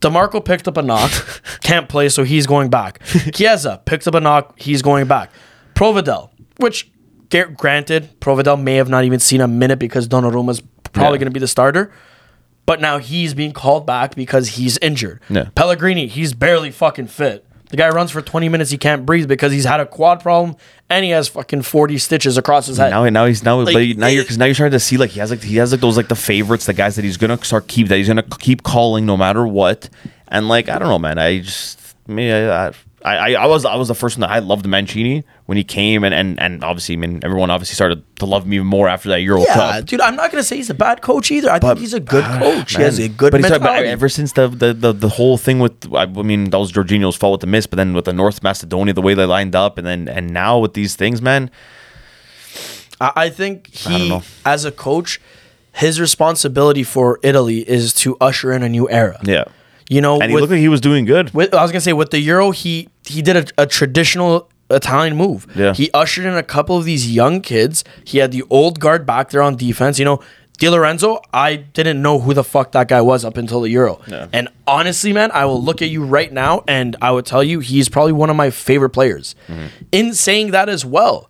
[0.00, 1.10] Dimarco picked up a knock,
[1.62, 3.02] can't play, so he's going back.
[3.34, 5.30] Chiesa picked up a knock, he's going back.
[5.74, 6.90] Provedel, which
[7.56, 10.60] granted, Provedel may have not even seen a minute because Donnarumma's
[10.92, 11.18] probably Yeah.
[11.20, 11.90] going to be the starter.
[12.66, 15.20] But now he's being called back because he's injured.
[15.28, 15.48] Yeah.
[15.54, 17.46] Pellegrini, he's barely fucking fit.
[17.74, 20.54] The guy runs for 20 minutes, he can't breathe because he's had a quad problem
[20.88, 22.90] and he has fucking 40 stitches across his head.
[22.90, 25.10] Now, now he's now, Like, but now you're because now you're starting to see like
[25.10, 27.44] he has like he has like those like the favorites, the guys that he's gonna
[27.44, 29.88] start keep that he's gonna keep calling no matter what,
[30.28, 31.18] and like I don't know, man.
[31.18, 32.72] I just me I, I
[33.04, 36.04] I I was I was the first one that I loved Mancini when he came,
[36.04, 39.10] and and and obviously I mean everyone obviously started to love me even more after
[39.10, 39.84] that Euro yeah, Cup.
[39.84, 41.50] dude, I'm not going to say he's a bad coach either.
[41.50, 42.74] I think he's a good ah, coach.
[42.74, 45.36] he has a good but he's talking about ever since the, the the the whole
[45.36, 48.14] thing with I mean that was Jorginho's fault with the miss, but then with the
[48.14, 51.50] North Macedonia the way they lined up, and then and now with these things, man.
[53.00, 54.22] I I think he, know.
[54.46, 55.20] as a coach,
[55.72, 59.20] his responsibility for Italy is to usher in a new era.
[59.24, 59.44] Yeah,
[59.88, 61.32] You know, and he with, looked like he was doing good.
[61.34, 65.16] with, I was gonna say with the Euro, he he did a, a traditional Italian
[65.16, 65.46] move.
[65.54, 65.74] Yeah.
[65.74, 67.84] He ushered in a couple of these young kids.
[68.04, 69.98] He had the old guard back there on defense.
[69.98, 70.20] You know,
[70.58, 74.00] Di Lorenzo, I didn't know who the fuck that guy was up until the Euro.
[74.06, 74.28] Yeah.
[74.32, 77.60] And honestly, man, I will look at you right now and I would tell you
[77.60, 79.34] he's probably one of my favorite players.
[79.48, 79.66] Mm-hmm.
[79.92, 81.28] In saying that as well,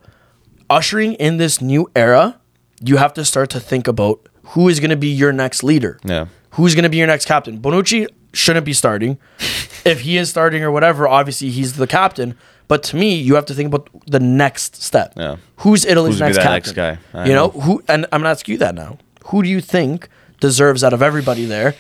[0.69, 2.39] ushering in this new era,
[2.85, 5.99] you have to start to think about who is going to be your next leader.
[6.05, 6.27] Yeah.
[6.51, 7.61] Who's going to be your next captain?
[7.61, 9.19] Bonucci shouldn't be starting.
[9.85, 12.37] if he is starting or whatever, obviously he's the captain.
[12.67, 15.13] But to me, you have to think about the next step.
[15.17, 15.37] Yeah.
[15.59, 16.53] Who's Italy's Who's next captain?
[16.53, 16.99] next guy?
[17.13, 17.61] I you know know.
[17.61, 17.83] who?
[17.89, 18.99] And I'm gonna ask you that now.
[19.27, 20.09] Who do you think
[20.41, 21.75] deserves out of everybody there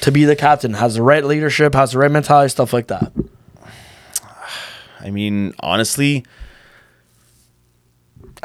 [0.00, 0.74] to be the captain?
[0.74, 1.74] Has the right leadership?
[1.74, 2.48] Has the right mentality?
[2.48, 3.12] Stuff like that.
[5.00, 6.24] I mean, honestly,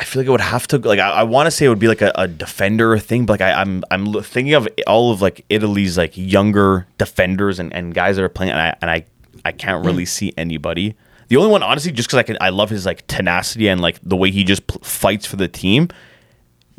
[0.01, 1.77] I feel like it would have to like I, I want to say it would
[1.77, 5.21] be like a, a defender thing, but like I, I'm I'm thinking of all of
[5.21, 9.05] like Italy's like younger defenders and, and guys that are playing, and I and I
[9.45, 9.85] I can't hmm.
[9.85, 10.95] really see anybody.
[11.27, 13.99] The only one, honestly, just because I can I love his like tenacity and like
[14.01, 15.89] the way he just pl- fights for the team.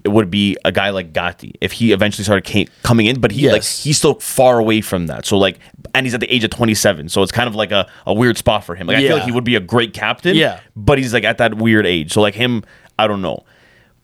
[0.05, 3.31] It would be a guy like Gatti if he eventually started came, coming in, but
[3.31, 5.25] he like he's still far away from that.
[5.27, 5.61] So like,
[5.95, 8.37] and he's at the age of 27, so it's kind of like a, a weird
[8.37, 8.89] spot for him.
[8.89, 10.59] Like I feel like he would be a great captain, Yeah.
[10.75, 12.13] but he's like at that weird age.
[12.13, 12.65] So like him,
[12.99, 13.45] I don't know.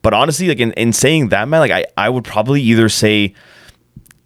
[0.01, 3.33] But honestly, like in, in saying that, man, like I, I would probably either say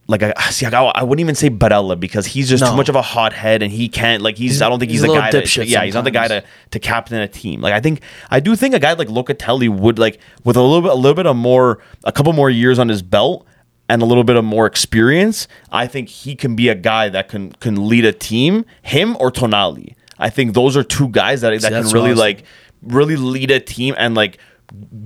[0.08, 2.96] like I see like, I, wouldn't even say Barella because he's just too much of
[2.96, 5.64] a hothead and he can't like he's, I don't think he's, he's a the guy
[5.64, 7.62] yeah he's not the guy to to captain a team.
[7.62, 10.82] Like I think I do think a guy like Locatelli would like with a little
[10.82, 13.48] bit a little bit of more a couple more years on his belt
[13.90, 17.28] and a little bit of more experience, I think he can be a guy that
[17.30, 18.66] can can lead a team.
[18.82, 22.10] Him or Tonali, I think those are two guys that that can what I really
[22.12, 22.44] was like
[22.82, 24.38] really lead a team and like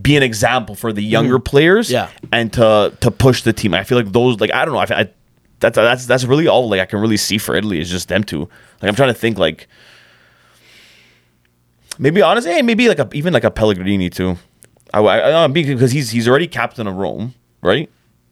[0.01, 1.93] be an example for the younger players, Mm-hmm.
[1.93, 2.30] Yeah.
[2.32, 3.73] and to to push the team.
[3.73, 4.80] I feel like those like I don't know.
[4.95, 5.10] I, I
[5.60, 8.23] that's that's that's really all like I can really see for Italy is just them
[8.23, 8.41] two.
[8.82, 9.67] Like I'm trying to think like
[11.99, 14.38] maybe honestly, hey, maybe like a even like a Pellegrini too.
[14.93, 17.89] I, I, I because he's he's already captain of Rome, right?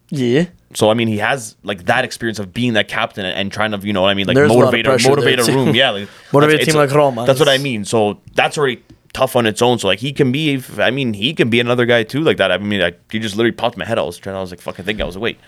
[0.10, 0.46] Yeah.
[0.74, 3.72] So I mean, he has like that experience of being that captain and, and trying
[3.72, 5.52] to, you know, what I mean, like There's a lot of motivate, a, motivate a
[5.52, 5.74] room.
[5.74, 7.26] Yeah, like, Motivate a team like Roma.
[7.26, 7.86] That's what I mean.
[7.86, 8.84] So that's already
[9.20, 9.80] tough on its own.
[9.80, 12.52] So like he can be, I mean, he can be another guy too, like that.
[12.52, 13.98] I mean, I, he just literally popped my head.
[13.98, 15.04] I was trying, I was like, fucking thinking.
[15.04, 15.40] I was like, wait,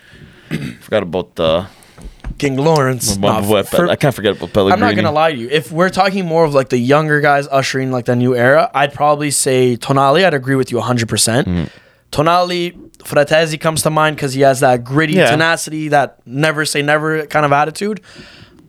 [0.82, 1.66] forgot about uh,
[2.38, 3.18] King Lawrence.
[3.18, 4.74] what- Nah, what- for- I can't forget about Pellegrini.
[4.74, 5.50] I'm not gonna lie to you.
[5.50, 8.94] If we're talking more of like the younger guys ushering like the new era, I'd
[8.94, 10.24] probably say Tonali.
[10.26, 11.10] I'd agree with you 100.
[11.10, 11.66] percent Mm-hmm.
[12.12, 15.30] Tonali, Fratesi comes to mind because he has that gritty Yeah.
[15.30, 18.00] tenacity, that never say never kind of attitude.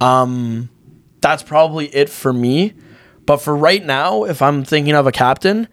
[0.00, 0.68] Um,
[1.20, 2.74] that's probably it for me.
[3.28, 5.68] But for right now, if I'm thinking of a captain,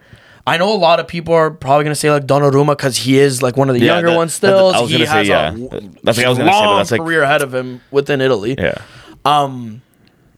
[0.46, 3.42] I know a lot of people are probably gonna say like Donnarumma because he is
[3.42, 4.74] like one of the Yeah, younger that- ones that- still.
[4.74, 5.48] I was he gonna say, has yeah.
[5.48, 7.80] a That's what I was gonna say, but long that's like- career ahead of him
[7.90, 8.74] within Italy Yeah.
[9.24, 9.80] Um,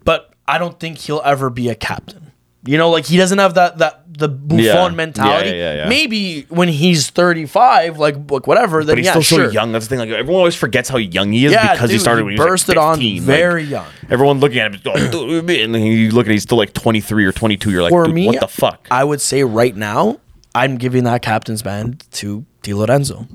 [0.05, 2.31] but I don't think he'll ever be a captain.
[2.65, 4.89] You know, like he doesn't have that that the Buffon Yeah.
[4.91, 5.51] mentality.
[5.51, 5.89] Yeah, yeah.
[5.89, 9.47] Maybe when he's 35, like like whatever, then But he's yeah, still sure.
[9.47, 9.73] so young.
[9.73, 9.99] That's the thing.
[10.01, 12.47] Like everyone always forgets how young he is because he started he when he was
[12.49, 13.87] bursted like on very like, young.
[14.11, 17.25] Everyone looking at him, oh, going, and then you look at he's still like 23
[17.25, 17.71] or 22.
[17.71, 18.87] You're like, For dude, me, what the fuck?
[18.91, 20.19] I would say right now,
[20.55, 23.27] I'm giving that captain's band to Di Lorenzo.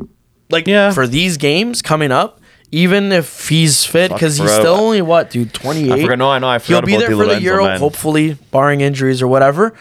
[0.49, 0.91] Like Yeah.
[0.91, 2.39] for these games coming up,
[2.71, 5.91] even if he's fit, because he's still only what, dude, 28.
[5.91, 7.79] I forgot- no, I know, I forgot He'll be about there for the Euro, man.
[7.79, 9.73] hopefully, barring injuries or whatever.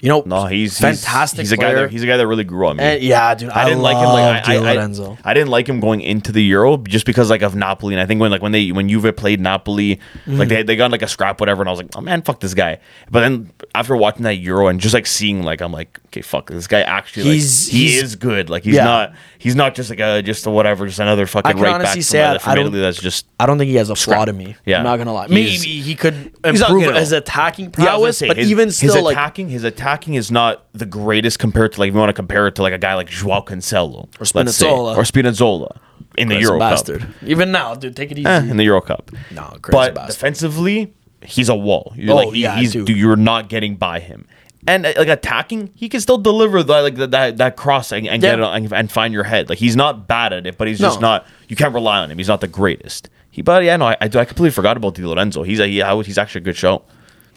[0.00, 1.40] You know, No, he's fantastic.
[1.40, 2.84] He's, he's a guy that he's a guy that really grew on me.
[2.84, 4.04] And yeah, dude, I didn't like him.
[4.04, 7.42] Like I, I, I, I didn't like him going into the Euro just because like
[7.42, 7.94] of Napoli.
[7.94, 10.36] And I think when like when they when Juve played Napoli, Mm-hmm.
[10.38, 12.40] like they they got like a scrap whatever, and I was like, oh man, fuck
[12.40, 12.78] this guy.
[13.10, 16.50] But then after watching that Euro and just like seeing like I'm like, okay, fuck
[16.50, 18.50] this guy actually like He's- he he's- is good.
[18.50, 18.84] Like he's Yeah.
[18.84, 22.00] not he's not just like a just a whatever, just another fucking can right honestly
[22.00, 22.80] back say I- from I Italy.
[22.80, 24.56] That's just I don't think he has a flaw to me.
[24.66, 24.78] Yeah.
[24.78, 25.28] I'm not gonna lie.
[25.28, 28.50] He's- Maybe he could He's not- improve his attacking Yeah, I prowess, say, but his-
[28.50, 31.94] even still, his like attacking, his attacking is not the greatest compared to like if
[31.94, 34.96] you want to compare it to like a guy like Joao Cancelo or Spinazzola.
[34.96, 35.76] or Spinazzola
[36.16, 36.88] in the He's Euro Cup.
[37.24, 38.26] Even now, dude, take it easy.
[38.28, 39.10] Eh, in the Euro Cup.
[39.30, 40.14] No, crazy but bastard.
[40.14, 40.92] defensively,
[41.22, 41.92] he's a wall.
[41.96, 42.86] You're Oh, like, he- yeah, he's dude.
[42.86, 44.26] dude, you're not getting by him.
[44.68, 48.06] And uh, like attacking, he can still deliver the, like the, that that cross and,
[48.06, 49.48] and get it and, and find your head.
[49.48, 51.26] Like he's not bad at it, but he's just not.
[51.48, 52.18] You can't rely on him.
[52.18, 53.08] He's not the greatest.
[53.30, 55.42] He, but yeah, no, I, I, I completely forgot about Di Lorenzo.
[55.42, 56.82] He's a, he, I he's actually a good show.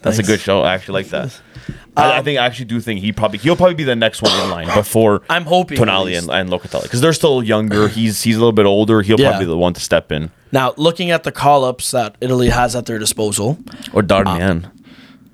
[0.01, 0.61] That's a good show.
[0.61, 1.39] I actually like that.
[1.95, 4.31] I, I think I actually do think he probably he'll probably be the next one
[4.43, 7.87] in line before I'm hoping Tonali and, and Locatelli because they're still younger.
[7.97, 9.01] He's he's a little bit older.
[9.03, 9.29] He'll Yeah.
[9.29, 12.49] probably be the one to step in Now, looking at the call ups that Italy
[12.49, 13.57] has at their disposal,
[13.93, 14.69] or Darmian.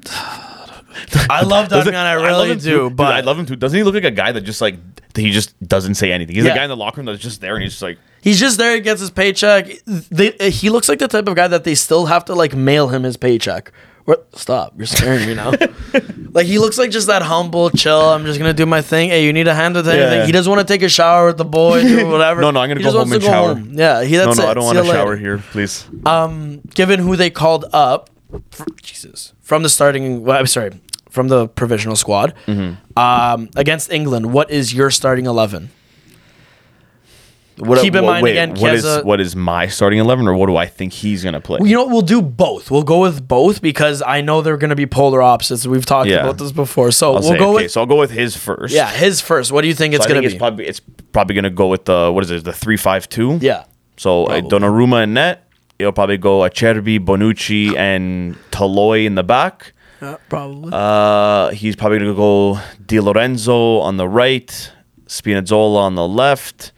[1.29, 2.89] I love Doesn't- I really him do, too.
[2.89, 3.55] Dude, but I love him too.
[3.55, 4.75] Doesn't he look like a guy that just like
[5.15, 6.35] he just doesn't say anything?
[6.35, 6.53] He's Yeah.
[6.53, 8.57] a guy in the locker room that's just there and he's just like, he's just
[8.57, 9.67] there, he gets his paycheck.
[9.85, 12.87] They, he looks like the type of guy that they still have to like mail
[12.89, 13.71] him his paycheck.
[14.05, 14.37] What?
[14.39, 14.73] Stop!
[14.77, 15.51] You're scaring me now.
[16.31, 17.99] like he looks like just that humble, chill.
[17.99, 19.09] I'm just gonna do my thing.
[19.09, 20.19] Hey, you need a hand with anything?
[20.19, 20.25] Yeah.
[20.25, 22.39] He doesn't want to take a shower with the boys or whatever.
[22.39, 23.55] No, no, I'm gonna He go home and to go shower.
[23.55, 23.71] home.
[23.73, 24.15] Yeah, he.
[24.15, 24.47] no, That's no, it.
[24.47, 24.93] I don't want to later.
[24.93, 25.85] shower here, please.
[26.05, 28.09] Um, given who they called up,
[28.51, 30.23] fr- Jesus, from the starting.
[30.23, 30.71] Well, I'm sorry,
[31.17, 32.97] from the provisional squad, Mm-hmm.
[32.97, 34.31] um, against England.
[34.31, 35.71] What is your starting eleven?
[37.59, 40.27] What, keep in what- mind wait, again, what is Chiesa- what is my starting eleven,
[40.27, 41.57] or what do I think he's gonna play?
[41.63, 42.69] You know, we'll do both.
[42.69, 45.65] We'll go with both because I know they're going to be polar opposites.
[45.65, 46.17] We've talked Yeah.
[46.21, 48.37] about this before, so I'll we'll say, go okay, with so I'll go with his
[48.37, 48.75] first.
[48.75, 49.51] yeah, his first.
[49.51, 50.37] What do you think So it's going to it's be?
[50.37, 53.39] probably it's probably gonna go with the what is it, the three five two.
[53.41, 53.63] yeah,
[53.97, 54.49] So uh, Probably.
[54.51, 55.43] Donnarumma and net.
[55.79, 59.73] It'll probably go Acerbi, Bonucci, and Toloi in the back.
[60.29, 60.69] Probably.
[60.73, 64.71] Uh, he's probably gonna go Di Lorenzo on the right,
[65.07, 66.71] Spinazzola on the left.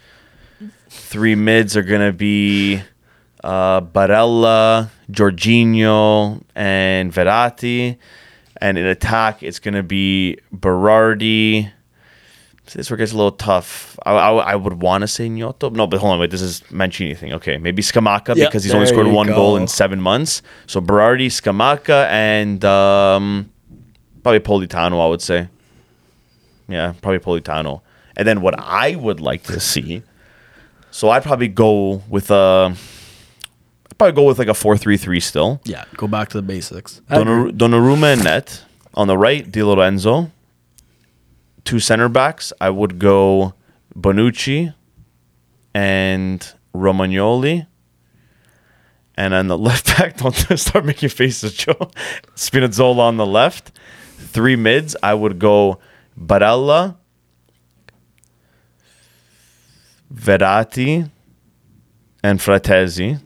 [0.89, 2.81] Three mids are gonna be
[3.43, 7.97] uh, Barella, Jorginho, and Verratti.
[8.61, 11.71] And in attack, it's gonna be Berardi.
[12.69, 13.97] See, This is where it gets a little tough.
[14.05, 15.71] I, I, I would want to say Gnonto.
[15.73, 16.29] No, but hold on, wait.
[16.29, 17.33] This is Mancini thing.
[17.33, 20.43] Okay, maybe Scamacca Yep, because he's only scored one goal in seven months.
[20.67, 23.49] So Berardi, Scamacca, and um,
[24.21, 25.03] probably Politano.
[25.03, 25.47] I would say.
[26.67, 27.81] Yeah, probably Politano.
[28.15, 30.03] And then what I would like to see.
[30.91, 32.75] So I'd probably go with a.
[33.91, 35.59] I'd probably go with like a four-three-three still.
[35.63, 37.01] yeah, go back to the basics.
[37.09, 39.49] Donnarumma, Donnarumma and net on the right.
[39.51, 40.31] Di Lorenzo.
[41.69, 42.51] Two center backs.
[42.59, 43.53] I would go
[43.95, 44.73] Bonucci
[45.75, 47.67] and Romagnoli.
[49.15, 51.91] And on the left back, don't start making faces, Joe.
[52.33, 53.71] Spinazzola on the left.
[54.17, 54.95] Three mids.
[55.03, 55.77] I would go
[56.19, 56.95] Barella,
[60.11, 61.11] Verratti,
[62.23, 63.21] and Fratesi.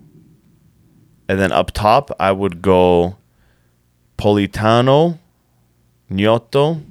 [1.29, 3.15] And then up top, I would go
[4.17, 5.17] Politano,
[6.11, 6.83] Gnonto,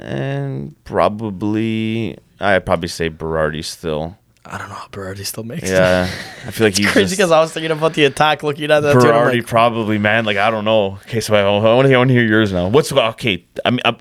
[0.00, 4.16] and probably I'd probably say Berardi still.
[4.44, 5.74] I don't know how Berardi still makes it.
[5.74, 6.04] Yeah,
[6.46, 8.96] I feel like he's Crazy because I was thinking about the attack looking at that
[8.96, 10.24] I'm Berardi like, probably, man.
[10.24, 10.94] Like I don't know.
[11.06, 12.68] Okay, so I, I want to hear, I want to hear yours now.
[12.68, 13.44] What's okay?
[13.64, 13.92] I mean, uh,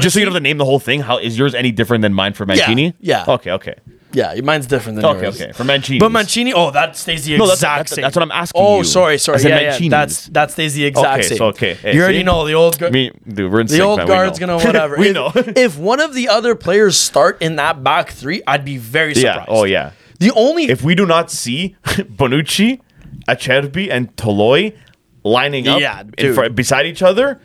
[0.00, 1.00] just so you don't have to name the whole thing.
[1.00, 2.94] How is yours any different than mine for Yeah, Mancini?
[3.00, 3.24] yeah.
[3.28, 3.74] Okay, okay,
[4.12, 5.40] yeah, mine's different than okay, yours.
[5.40, 5.52] okay.
[5.52, 8.02] For Mancini, But Mancini, oh, that stays the No, exact that's- that's- same.
[8.02, 8.84] that's what I'm asking Oh, you.
[8.84, 9.36] sorry, sorry.
[9.36, 9.90] I said Yeah, yeah, Mancini's.
[9.90, 11.38] that's that stays the exact Okay, same.
[11.38, 11.74] so, okay.
[11.74, 12.22] Hey, you already see?
[12.24, 12.78] know the old.
[12.78, 12.92] guard.
[12.92, 14.06] me, dude, we're in the sync, old man.
[14.06, 14.46] We guard's know.
[14.58, 14.96] gonna whatever.
[14.96, 15.32] we if, know.
[15.36, 19.32] if one of the other players start in that back three, I'd be very yeah.
[19.34, 19.48] surprised.
[19.50, 19.90] Oh yeah.
[20.20, 22.80] The only If we do not see Bonucci,
[23.28, 24.74] Acerbi, and Toloi
[25.24, 26.34] lining up Yeah, in dude.
[26.34, 27.40] front, beside each other,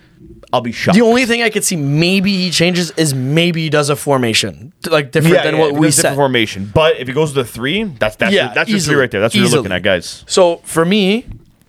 [0.54, 0.98] I'll be shocked.
[0.98, 4.72] the only thing I could see maybe he changes is maybe he does a formation
[4.90, 6.16] like different than what we said.
[6.16, 6.72] formation.
[6.74, 9.12] But if he goes to the three, that's that's Yeah, your, that's your three right
[9.12, 9.20] there.
[9.22, 10.24] That's what you're looking at, guys.
[10.28, 11.26] So for me,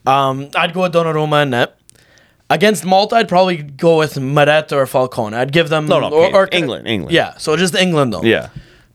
[0.06, 1.74] um, I'd go with Donnarumma and net.
[2.50, 5.36] Against Malta, I'd probably go with Maretta or Falcone.
[5.36, 6.56] I'd give them No, no, okay.
[6.56, 7.12] England, England.
[7.14, 8.22] Yeah, so just England though.
[8.22, 8.48] Yeah.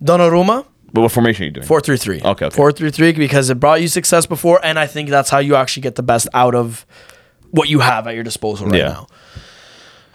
[0.03, 1.67] Donnarumma, But what formation are you doing?
[1.67, 2.19] four three three.
[2.21, 2.55] Okay, okay.
[2.55, 5.55] Four three three because it brought you success before, and I think that's how you
[5.55, 6.85] actually get the best out of
[7.51, 8.87] what you have at your disposal right Yeah.
[8.87, 9.07] now.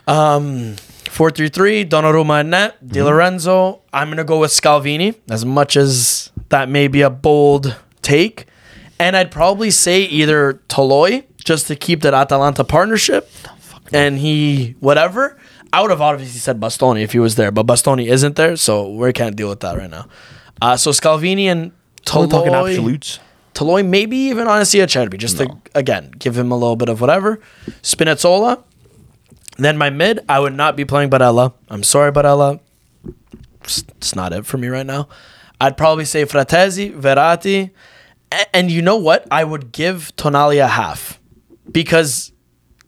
[0.09, 0.77] Um,
[1.11, 1.85] four three three.
[1.85, 2.77] Donnarumma and net.
[2.77, 2.88] Mm-hmm.
[2.88, 3.83] Di Lorenzo.
[3.92, 8.47] I'm gonna go with Scalvini, as much as that may be a bold take,
[8.99, 13.31] and I'd probably say either Toloi just to keep that Atalanta partnership,
[13.92, 15.37] and he whatever.
[15.71, 18.88] I would have obviously said Bastoni if he was there, but Bastoni isn't there, so
[18.90, 20.07] we can't deal with that right now.
[20.62, 21.73] Uh, so Scalvini and
[22.07, 22.71] We're talking Toloi.
[22.71, 23.21] absolutes.
[23.53, 27.40] Toloi, maybe even honestly Acerbi, just to again give him a little bit of whatever.
[27.83, 28.62] Spinazzola.
[29.59, 31.53] Then my mid, I would not be playing Barella.
[31.68, 32.61] I'm sorry, Barella.
[33.64, 35.09] It's, it's not it for me right now.
[35.61, 37.71] I'd probably say Fratesi, Verratti,
[38.33, 39.27] A- and you know what?
[39.31, 41.18] I would give Tonali a half
[41.71, 42.33] because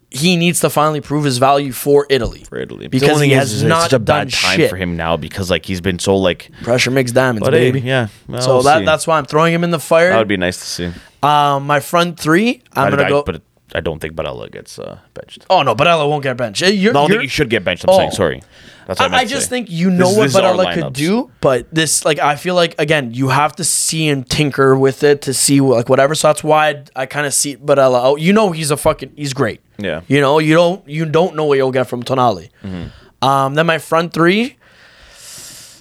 [0.09, 2.43] he needs to finally prove his value for Italy.
[2.45, 2.87] For Italy.
[2.87, 4.69] because he has is, not such a done bad time shit.
[4.69, 6.49] for him now because like he's been so like.
[6.63, 7.85] Pressure makes diamonds, But hey, baby.
[7.87, 8.07] yeah.
[8.27, 8.85] well, so we'll that see.
[8.85, 10.09] that's why I'm throwing him in the fire.
[10.11, 10.91] that would be nice to see.
[11.21, 13.25] um, my front three, I'm gonna go.
[13.73, 15.45] I don't think Barella gets uh, benched.
[15.49, 16.61] Oh no, Barella won't get benched.
[16.61, 17.85] You're, I don't you're- think he should get benched.
[17.85, 17.97] I'm Oh.
[17.97, 18.41] saying sorry.
[18.87, 19.49] That's what I, I, I just say.
[19.49, 22.75] think you know is- what this Barella could do, but this like I feel like
[22.79, 26.15] again you have to see and tinker with it to see like whatever.
[26.15, 28.01] So that's why I, I kind of see Barella.
[28.03, 29.61] Oh, you know he's a fucking he's great.
[29.77, 30.01] Yeah.
[30.07, 32.49] You know you don't you don't know what you'll get from Tonali.
[32.63, 33.25] Mm-hmm.
[33.25, 34.57] Um, then my front three.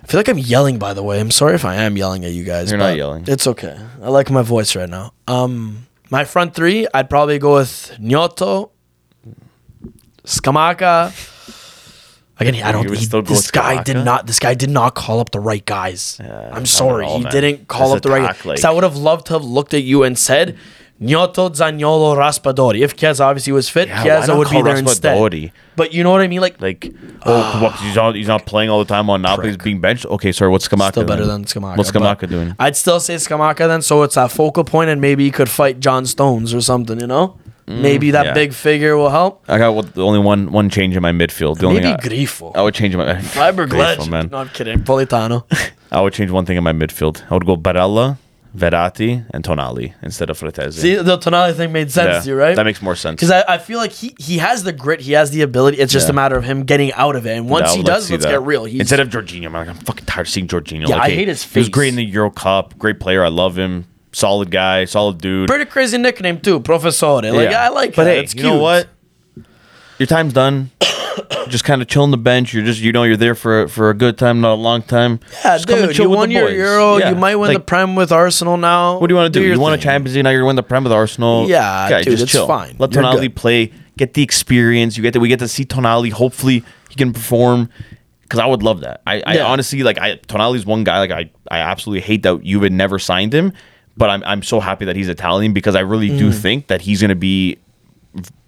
[0.03, 0.79] I feel like I'm yelling.
[0.79, 2.71] By the way, I'm sorry if I am yelling at you guys.
[2.71, 3.25] You're not yelling.
[3.29, 3.79] It's okay.
[4.03, 5.13] I like my voice right now.
[5.29, 8.71] Um, my front three, I'd probably go with Gnonto,
[10.25, 11.13] Scamacca.
[12.39, 12.89] Again, I don't.
[12.95, 14.27] He, this guy did not.
[14.27, 16.19] This guy did not call up the right guys.
[16.19, 17.33] not I'm sorry, all, he man.
[17.33, 18.35] didn't call up the right.
[18.35, 18.47] guys.
[18.47, 20.57] like- I would have loved to have looked at you and said,
[21.01, 22.81] Gnonto, Zaniolo, Raspadori.
[22.83, 25.17] If Chiesa obviously was fit, Yeah, Chiesa would be there instead.
[25.17, 25.51] Raspadori?
[25.77, 26.41] But you know what I mean?
[26.43, 26.93] Like, Like,
[27.25, 29.49] oh, what, 'cause he's not he's not playing all the time on Napoli.
[29.49, 30.05] He's being benched.
[30.07, 30.51] Okay, sorry.
[30.51, 30.91] What's Scamacca?
[30.91, 31.43] still better then?
[31.43, 31.77] than Scamacca.
[31.79, 32.55] What's Scamacca doing?
[32.59, 35.81] I'd still say Scamacca then, so it's that focal point, and maybe he could fight
[35.81, 37.01] John Stones or something.
[37.01, 37.37] You know,
[37.67, 38.35] maybe that Mm, yeah.
[38.35, 39.43] big figure will help.
[39.49, 41.59] I got what- the only one one change in my midfield.
[41.61, 42.53] The Maybe thing Grifo.
[42.55, 44.11] I, I would change my Fiber Grateful, Glitch.
[44.11, 44.29] man.
[44.31, 44.81] No, I'm kidding.
[44.81, 45.45] Politano.
[45.93, 47.23] I would change one thing in my midfield.
[47.31, 48.19] I would go Barella,
[48.57, 50.73] Verratti, and Tonali instead of Fratesi.
[50.81, 52.57] See, the Tonali thing made sense Yeah, to you, right?
[52.57, 53.17] That makes more sense.
[53.17, 55.79] Because I, I feel like he, he has the grit, he has the ability.
[55.79, 56.13] It's just Yeah.
[56.13, 57.37] a matter of him getting out of it.
[57.37, 58.65] And once Yeah, I he would like to does, let's get real.
[58.65, 60.89] He's, Instead of Jorginho, I'm like, I'm fucking tired of seeing Jorginho.
[60.89, 61.53] Yeah, Like, I hate his face.
[61.55, 62.77] He was great in the Euro Cup.
[62.79, 63.25] Great player.
[63.25, 63.87] I love him.
[64.13, 64.85] Solid guy.
[64.87, 65.47] Solid dude.
[65.49, 67.23] pretty crazy nickname too, Professore.
[67.23, 68.11] Like I like But that.
[68.11, 68.53] hey, it's you cute.
[68.53, 68.89] know what?
[70.01, 70.71] Your time's done.
[71.49, 72.55] just kind of chill on the bench.
[72.55, 75.21] You're just, you know, you're there for for a good time, not a long time.
[75.45, 76.57] Yeah, Just dude, you won your boys.
[76.57, 76.97] Euro.
[76.97, 78.99] Yeah, You might win the Prem with Arsenal now.
[78.99, 79.45] What do you want to do?
[79.45, 79.79] your you won a.
[79.79, 80.25] Champions League.
[80.25, 81.49] Now you're win the Prem with Arsenal.
[81.49, 82.47] Yeah, Okay, dude, just it's chill.
[82.47, 82.77] fine.
[82.79, 83.37] Let You're Tonali good.
[83.37, 83.73] play.
[83.99, 84.97] Get the experience.
[84.97, 86.11] You get to, we get to see Tonali.
[86.11, 87.69] Hopefully, he can perform.
[88.23, 89.03] Because I would love that.
[89.07, 89.47] I, I Yeah.
[89.47, 89.99] honestly like.
[89.99, 90.99] I Tonali's one guy.
[91.01, 93.53] Like I, I absolutely hate that you had never signed him.
[93.97, 96.19] But I'm, I'm so happy that he's Italian because I really Mm.
[96.19, 97.59] do think that he's gonna be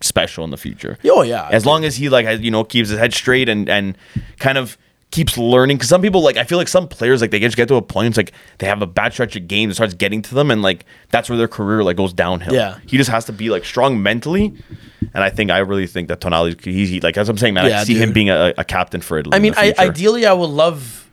[0.00, 0.98] special in the future.
[1.04, 1.48] Oh, yeah.
[1.50, 3.96] As long as he like has- you know keeps his head straight and and
[4.38, 4.76] kind of
[5.10, 7.68] keeps learning because some people like I feel like some players like they just get
[7.68, 10.22] to a point it's like they have a bad stretch of games it starts getting
[10.22, 12.54] to them and like that's where their career like goes downhill.
[12.54, 12.78] Yeah.
[12.86, 14.54] he just has to be like strong mentally,
[15.12, 17.66] and I think I really think that Tonali he's he, like as I'm saying man
[17.66, 19.36] I Yeah, see him being a, a captain for Italy.
[19.36, 21.06] I mean, I, ideally, I would love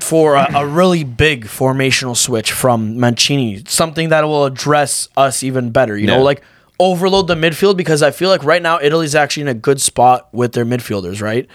[0.00, 5.70] for a, a really big formational switch from Mancini, something that will address us even
[5.70, 5.96] better.
[5.96, 6.42] You know, like
[6.90, 10.28] overload the midfield because I feel like right now Italy's actually in a good spot
[10.32, 11.46] with their midfielders, right?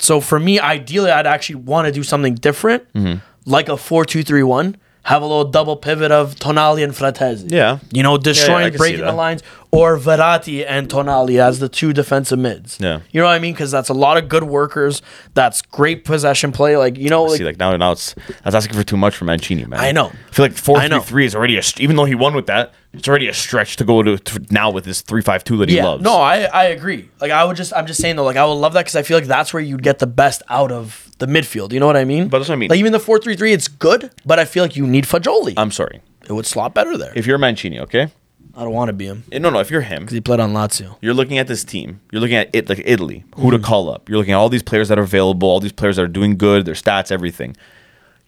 [0.00, 3.18] So for me, ideally, I'd actually want to do something different, Mm-hmm.
[3.50, 4.76] like a four-two-three-one.
[5.08, 7.50] Have a little double pivot of Tonali and Fratesi.
[7.50, 7.78] Yeah.
[7.90, 11.94] You know, destroying, can see breaking the lines, or Verratti and Tonali as the two
[11.94, 12.76] defensive mids.
[12.78, 13.00] Yeah.
[13.10, 13.54] You know what I mean?
[13.54, 15.00] Because that's a lot of good workers.
[15.32, 16.76] That's great possession play.
[16.76, 19.28] Like, you know, like, See, like now, now it's that's asking for too much from
[19.28, 19.80] Mancini, man.
[19.80, 20.08] I know.
[20.08, 21.00] I feel like four I know.
[21.00, 23.76] three three is already a even though he won with that, it's already a stretch
[23.76, 25.86] to go to, to now with this three five two that he yeah.
[25.86, 26.02] loves.
[26.02, 27.08] No, I, I agree.
[27.18, 29.02] Like, I would just, I'm just saying though, like, I would love that because I
[29.02, 31.72] feel like that's where you'd get the best out of the midfield.
[31.72, 32.28] You know what I mean?
[32.28, 32.70] But that's what I mean.
[32.70, 35.54] Like, even the 4 3 3, it's good, but I feel like you need Fagioli.
[35.56, 36.00] I'm sorry.
[36.28, 37.12] it would slot better there.
[37.16, 38.08] If you're Mancini, okay?
[38.56, 39.60] I don't want to be him Eh, No, no.
[39.60, 40.96] If you're him, because he played on Lazio.
[41.00, 42.00] you're looking at this team.
[42.10, 44.08] You're looking at it like Italy, who to call up.
[44.08, 46.36] You're looking at all these players that are available, all these players that are doing
[46.36, 47.56] good, their stats, everything.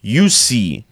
[0.02, 0.86] You see,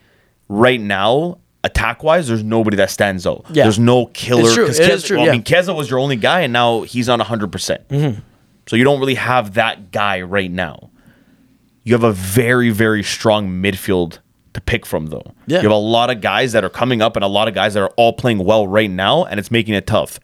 [0.48, 3.44] right now, attack wise, there's nobody that stands out.
[3.50, 3.62] Yeah.
[3.64, 4.42] There's no killer.
[4.42, 4.66] It's true.
[4.66, 5.32] 'cause It is Chiesa- true, well, yeah.
[5.32, 7.52] I mean, Chiesa was your only guy, and now he's on 100.
[7.52, 8.20] percent Mm-hmm.
[8.66, 10.90] So you don't really have that guy right now.
[11.88, 14.18] You have a very, very strong midfield
[14.52, 15.32] to pick from, though.
[15.46, 15.58] Yeah.
[15.58, 17.74] You have a lot of guys that are coming up and a lot of guys
[17.74, 20.20] that are all playing well right now, and it's making it tough.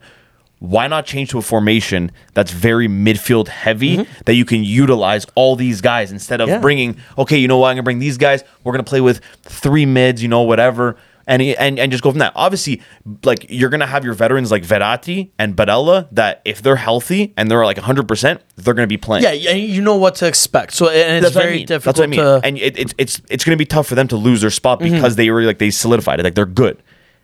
[0.59, 5.55] Why not change to a formation that's very midfield heavy that you can utilize all
[5.55, 6.55] these guys instead of Mm-hmm.
[6.55, 6.61] Yeah.
[6.61, 8.43] bringing, okay, you know what, I'm going to bring these guys.
[8.63, 10.97] We're going to play with three mids, you know, whatever.
[11.27, 12.33] And, and, and just go from that.
[12.35, 12.83] Obviously,
[13.23, 17.49] like you're gonna have your veterans like Verratti and Barella that if they're healthy and
[17.49, 19.23] they're like 100, percent they're gonna be playing.
[19.23, 20.73] Yeah, yeah, you know what to expect.
[20.73, 21.65] So and it's That's what I very mean.
[21.65, 22.19] difficult That's what I mean.
[22.19, 22.25] to.
[22.25, 22.45] Mm-hmm.
[22.45, 24.79] And it, it's it's it's going to be tough for them to lose their spot
[24.79, 26.23] because they already like they solidified it.
[26.23, 26.83] Like they're good.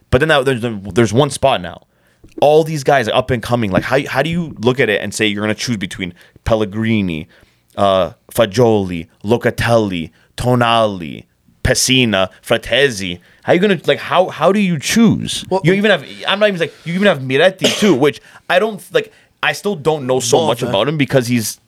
[0.10, 0.62] But then now there's
[0.94, 1.86] there's one spot now.
[2.42, 3.72] All these guys are up and coming.
[3.72, 6.14] Like how how do you look at it and say you're going to choose between
[6.44, 7.28] Pellegrini,
[7.78, 11.26] uh, Fagioli, Locatelli, Tonali,
[11.64, 13.20] Pessina, Fratesi?
[13.44, 15.46] How are you gonna like how how do you choose?
[15.50, 18.60] Well- you even have I'm not even like you even have Miretti too, which I
[18.60, 19.12] don't like.
[19.44, 21.60] I still don't know so much about him because he's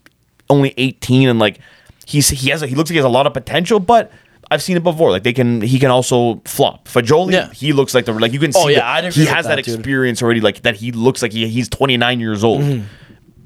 [0.49, 1.59] only 18 and like
[2.05, 4.11] he's he has a, he looks like he has a lot of potential, but
[4.51, 5.09] I've seen it before.
[5.09, 6.87] Like they can he can also flop.
[6.87, 7.51] Fagioli, Yeah.
[7.51, 9.59] he looks like the like you can see Oh, yeah, that he has that, that,
[9.59, 10.41] experience already.
[10.41, 12.61] Like that he looks like he, he's 29 years old.
[12.61, 12.85] Mm-hmm.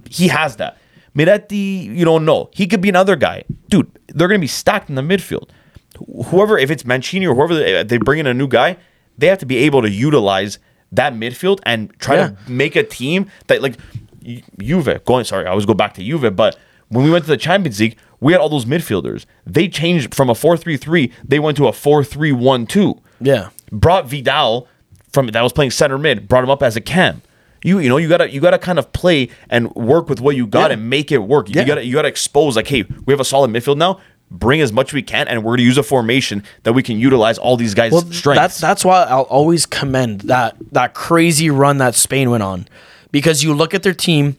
[0.10, 0.78] He has that.
[1.16, 2.50] Miretti, you don't know.
[2.54, 3.90] He could be another guy, dude.
[4.08, 5.50] They're gonna be stacked in the midfield.
[5.98, 8.78] Wh- Whoever, if it's Mancini or whoever they, they bring in a new guy,
[9.18, 10.60] they have to be able to utilize
[10.92, 12.28] that midfield and try Yeah.
[12.30, 13.76] to make a team that like
[14.24, 15.04] Ju- Juve.
[15.06, 16.58] Going, sorry, I always go back to Juve, but
[16.90, 19.26] when we went to the Champions League, we had all those midfielders.
[19.46, 23.00] They changed from a 4-3-3, they went to a 4-3-1-2.
[23.22, 24.68] yeah, Brought Vidal
[25.12, 27.22] from that was playing center mid, brought him up as a cam.
[27.64, 30.46] You you know you gotta you gotta kind of play and work with what you
[30.46, 30.76] got Yeah.
[30.76, 31.50] and make it work.
[31.50, 31.62] Yeah.
[31.62, 34.00] You gotta you gotta expose like, hey, we have a solid midfield now.
[34.30, 37.38] Bring as much we can, and we're gonna use a formation that we can utilize
[37.38, 38.42] all these guys' well, strengths.
[38.42, 42.68] that's that's why I'll always commend that that crazy run that Spain went on,
[43.12, 44.36] because you look at their team,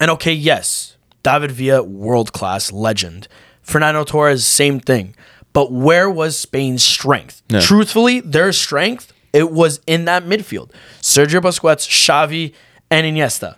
[0.00, 3.26] and okay, yes, David Villa, world class legend,
[3.62, 5.14] Fernando Torres, same thing,
[5.54, 7.42] but where was Spain's strength?
[7.48, 10.70] Truthfully, their strength it was in that midfield.
[11.02, 12.54] Sergio Busquets, Xavi,
[12.90, 13.56] and Iniesta.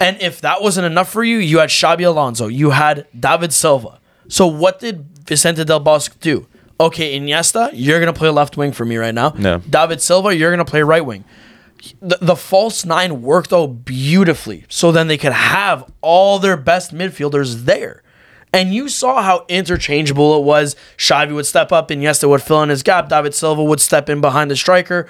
[0.00, 4.00] And if that wasn't enough for you, you had Xabi Alonso, you had David Silva.
[4.28, 6.46] So what did Vicente Del Bosque do?
[6.80, 9.34] Okay, Iniesta, you're gonna play left wing for me right now.
[9.36, 9.60] Yeah.
[9.68, 11.24] David Silva, you're gonna play right wing.
[12.00, 16.94] The, the false nine worked out beautifully, so then they could have all their best
[16.94, 18.02] midfielders there.
[18.52, 20.74] And you saw how interchangeable it was.
[20.96, 23.08] Xavi would step up, Iniesta would fill in his gap.
[23.08, 25.08] David Silva would step in behind the striker.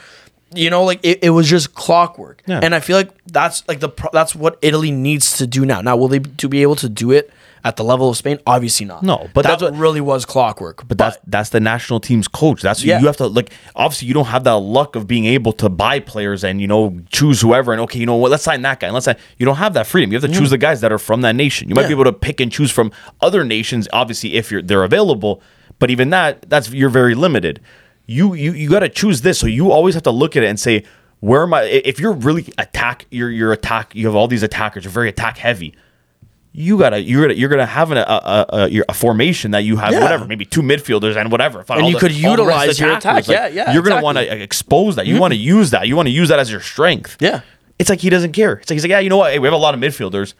[0.54, 2.42] You know, like it, it was just clockwork.
[2.46, 2.60] Yeah.
[2.62, 5.82] And I feel like that's like the that's what Italy needs to do now.
[5.82, 7.30] Now, will they to be able to do it
[7.64, 8.38] at the level of Spain?
[8.46, 9.02] Obviously not.
[9.02, 10.86] No, but that that's what- really was clockwork.
[10.88, 12.62] But that's that's the national team's coach.
[12.62, 13.00] That's Yeah.
[13.00, 13.52] you have to like.
[13.74, 16.98] Obviously, you don't have that luck of being able to buy players and you know
[17.10, 18.88] choose whoever and okay, you know what, let's sign that guy.
[18.88, 19.16] And let's sign.
[19.38, 20.12] You don't have that freedom.
[20.12, 20.52] You have to choose mm.
[20.52, 21.68] the guys that are from that nation.
[21.68, 21.88] You might Yeah.
[21.88, 23.88] be able to pick and choose from other nations.
[23.92, 25.42] Obviously, if you're they're available,
[25.78, 27.60] but even that, that's you're very limited.
[28.06, 29.38] You you you got to choose this.
[29.38, 30.84] So you always have to look at it and say,
[31.20, 31.62] where am I?
[31.64, 33.94] If you're really attack, you're you're attack.
[33.94, 34.84] You have all these attackers.
[34.84, 35.74] You're very attack heavy
[36.60, 39.76] you gotta you're gonna you're gonna have an, a, a, a, a formation that you
[39.76, 40.02] have Yeah.
[40.02, 43.28] whatever maybe two midfielders and whatever And you could utilize your attack.
[43.28, 43.96] Yeah, yeah, you're gonna.
[43.96, 44.04] Mm-hmm.
[44.04, 46.50] want to expose that you want to use that you want to use that as
[46.50, 47.40] your strength Yeah.
[47.78, 49.46] it's like he doesn't care it's like he's like yeah you know what hey, we
[49.46, 50.34] have a lot of midfielders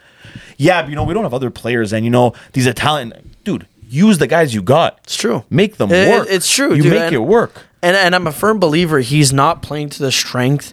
[0.57, 3.13] yeah but you know we don't have other players and you know these Italian
[3.45, 5.45] dude use the guys you got It's true.
[5.51, 7.53] make them It- work it's true, you dude, make and- it work
[7.83, 10.73] And and I'm a firm believer he's not playing to the strength.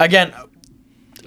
[0.00, 0.32] Again,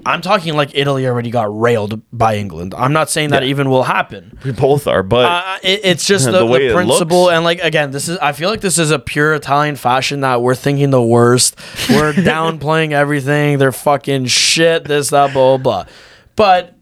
[0.05, 2.73] I'm talking like Italy already got railed by England.
[2.77, 3.49] I'm not saying that Yeah.
[3.49, 4.37] even will happen.
[4.43, 7.33] we both are but Uh, it, it's just the, The the, way it principle, looks.
[7.33, 8.17] and like again, this is.
[8.19, 11.55] I feel like this is a pure Italian fashion that we're thinking the worst.
[11.89, 13.57] We're downplaying everything.
[13.57, 14.85] They're fucking shit.
[14.85, 15.83] This that blah blah.
[15.83, 15.93] blah.
[16.35, 16.75] But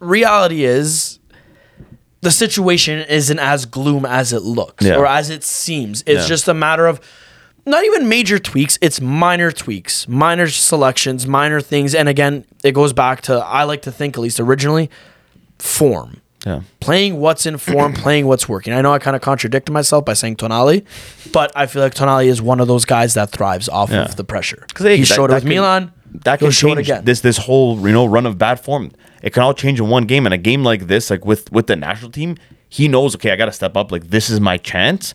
[0.00, 1.18] reality is,
[2.20, 4.96] the situation isn't as gloom as it looks Yeah.
[4.96, 6.02] or as it seems.
[6.06, 6.26] It's Yeah.
[6.28, 7.00] just a matter of
[7.66, 11.94] not even major tweaks, it's minor tweaks, minor selections, minor things.
[11.94, 14.90] And again, it goes back to I like to think at least originally
[15.58, 16.20] form.
[16.46, 16.62] Yeah.
[16.80, 18.72] Playing what's in form, playing what's working.
[18.72, 20.84] I know I kind of contradicted myself by saying Tonali,
[21.32, 24.04] but I feel like Tonali is one of those guys that thrives off Yeah.
[24.04, 24.64] of the pressure.
[24.68, 25.92] Because he that- showed it with can- Milan.
[26.24, 27.04] That can show it change again.
[27.04, 28.92] this this whole you know run of bad form.
[29.22, 30.24] It can all change in one game.
[30.26, 32.36] And a game like this, like with with the national team,
[32.70, 33.92] he knows okay, I got to step up.
[33.92, 35.14] Like this is my chance.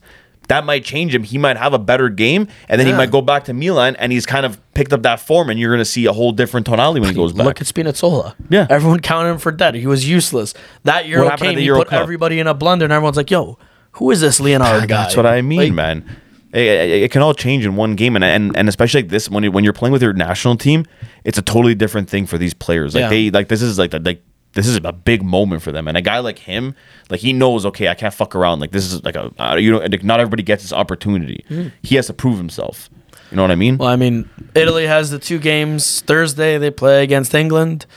[0.50, 1.24] That might change him.
[1.24, 4.12] He might have a better game, and then he might go back to Milan, and
[4.12, 6.68] he's kind of picked up that form, and you're going to see a whole different
[6.68, 7.46] Tonali when he goes back.
[7.46, 8.36] Look at Spinazzola.
[8.50, 8.68] Yeah.
[8.70, 9.76] Everyone counted him for dead.
[9.76, 10.54] He was useless.
[10.84, 12.02] That Euro happened at came, he Euro put Cup?
[12.02, 13.58] everybody in a blender, and everyone's like, yo,
[13.94, 15.04] who is this Leonardo ah, guy?
[15.04, 16.18] That's what I mean, Like, man.
[16.54, 19.28] It, it- it can all change in one game, and and, and especially like this
[19.30, 20.86] when you, when you're playing with your national team,
[21.24, 22.94] it's a totally different thing for these players.
[22.94, 23.10] Like Yeah.
[23.10, 24.24] they like this is like the, like
[24.54, 26.76] this is a big moment for them, and a guy like him,
[27.10, 28.60] like he knows, okay, I can't fuck around.
[28.60, 31.46] Like this is like a uh, you know, like, not everybody gets this opportunity.
[31.82, 32.90] He has to prove himself.
[33.32, 33.78] You know what I mean?
[33.78, 36.02] Well, I mean, Italy has the two games.
[36.02, 37.88] Thursday, they play against England.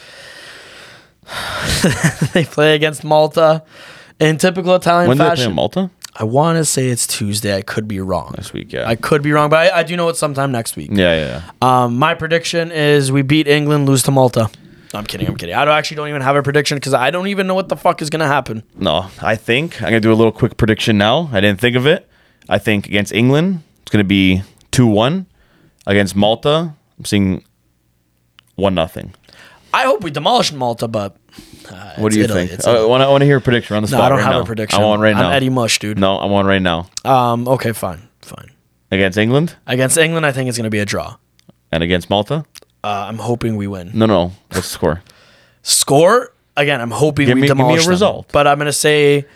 [2.33, 3.63] they play against Malta.
[4.19, 5.91] In typical Italian when did they play fashion, in Malta?
[6.15, 7.55] I want to say it's Tuesday.
[7.55, 8.33] I could be wrong.
[8.35, 8.89] This week, yeah.
[8.89, 10.89] I could be wrong, but I, I do know it's sometime next week.
[10.91, 11.85] yeah, yeah, yeah.
[11.85, 14.49] Um, my prediction is we beat England, lose to Malta.
[14.97, 15.27] No, I'm kidding.
[15.29, 15.55] I'm kidding.
[15.55, 17.77] I don't, actually don't even have a prediction because I don't even know what the
[17.77, 18.63] fuck is gonna happen.
[18.75, 21.29] No, I think I'm gonna do a little quick prediction now.
[21.33, 22.09] I didn't think of it.
[22.49, 25.27] I think against England, it's gonna be two one.
[25.87, 27.45] Against Malta, I'm seeing
[28.55, 29.13] one nothing.
[29.75, 31.17] I hope we demolish Malta, but
[31.71, 32.47] uh, What do you Italy.
[32.47, 32.65] think?
[32.67, 34.07] I want to want to hear a prediction on the no, spot.
[34.07, 34.41] I don't right have now.
[34.41, 34.81] a prediction.
[34.81, 35.29] I want right now.
[35.29, 35.35] I'm.
[35.35, 35.99] Eddie Mush, dude.
[35.99, 36.89] No, I want right now.
[37.05, 37.47] Um.
[37.47, 37.73] Okay.
[37.73, 38.09] Fine.
[38.23, 38.51] Fine.
[38.91, 41.17] Against England Against England, I think it's gonna be a draw.
[41.73, 42.47] and against Malta.
[42.87, 43.91] Uh, I'm hoping we win.
[43.95, 44.27] No, no.
[44.51, 45.03] What's the score?
[45.63, 46.81] Score again.
[46.81, 47.91] I'm hoping Give we me- give me a demolish them.
[47.91, 48.29] result.
[48.33, 49.27] but I'm gonna say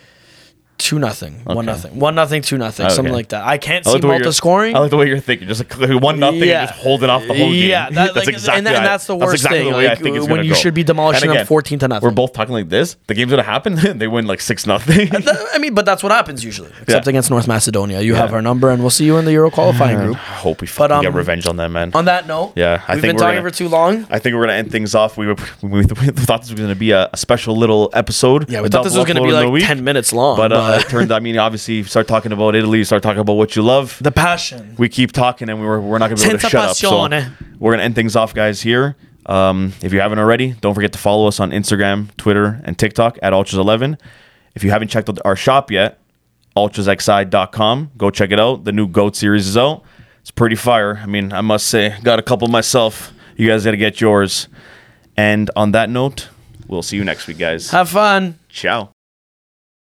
[0.81, 1.65] two nothing, one Okay.
[1.67, 3.45] nothing, one nothing, two nothing, something like that.
[3.45, 4.75] I can't see like the way Malta you're- scoring.
[4.75, 5.47] I like the way you're thinking.
[5.47, 6.61] Just like one nothing Yeah.
[6.61, 7.69] and just holding off the whole game.
[7.69, 10.17] Yeah, that- like, and that- and that's the worst thing, the way I like, think
[10.17, 12.07] it's when gonna you should be demolishing them 14 to nothing.
[12.09, 12.97] We're both talking like this.
[13.07, 13.75] The game's gonna happen.
[13.97, 15.07] they win like six nothing.
[15.11, 15.23] Th-
[15.53, 18.01] I mean, but that's what happens usually, except against North Macedonia.
[18.01, 20.15] You have our number, and we'll see you in the Euro qualifying group.
[20.15, 21.91] I hope we fucking um, get revenge on them, man.
[21.93, 24.07] On that note, Yeah, I we've think been we're talking gonna- for too long.
[24.09, 25.17] I think we're gonna end things off.
[25.17, 28.49] We were, we, we thought this was gonna be a, a special little episode.
[28.49, 30.37] Yeah, we thought this was going to be like 10 minutes long.
[30.37, 31.11] But But, uh, it turned.
[31.11, 33.97] I mean, obviously, you start talking about Italy, you start talking about what you love.
[34.01, 34.75] the passion.
[34.77, 36.75] we keep talking, and we're we're not gonna be able to Senza shut up.
[36.75, 37.31] So passione.
[37.59, 38.61] we're gonna end things off, guys.
[38.61, 38.95] Here.
[39.25, 43.19] Um, if you haven't already, don't forget to follow us on Instagram, Twitter, and TikTok
[43.21, 43.99] at Ultras11.
[44.55, 45.99] If you haven't checked out our shop yet,
[46.57, 47.91] ultrasxi.com.
[47.97, 48.63] Go check it out.
[48.63, 49.83] The new Goat series is out.
[50.21, 50.99] It's pretty fire.
[51.01, 53.13] I mean, I must say, got a couple myself.
[53.37, 54.47] You guys got to get yours.
[55.17, 56.29] And on that note,
[56.67, 57.71] we'll see you next week, guys.
[57.71, 58.37] Have fun.
[58.49, 58.91] Ciao.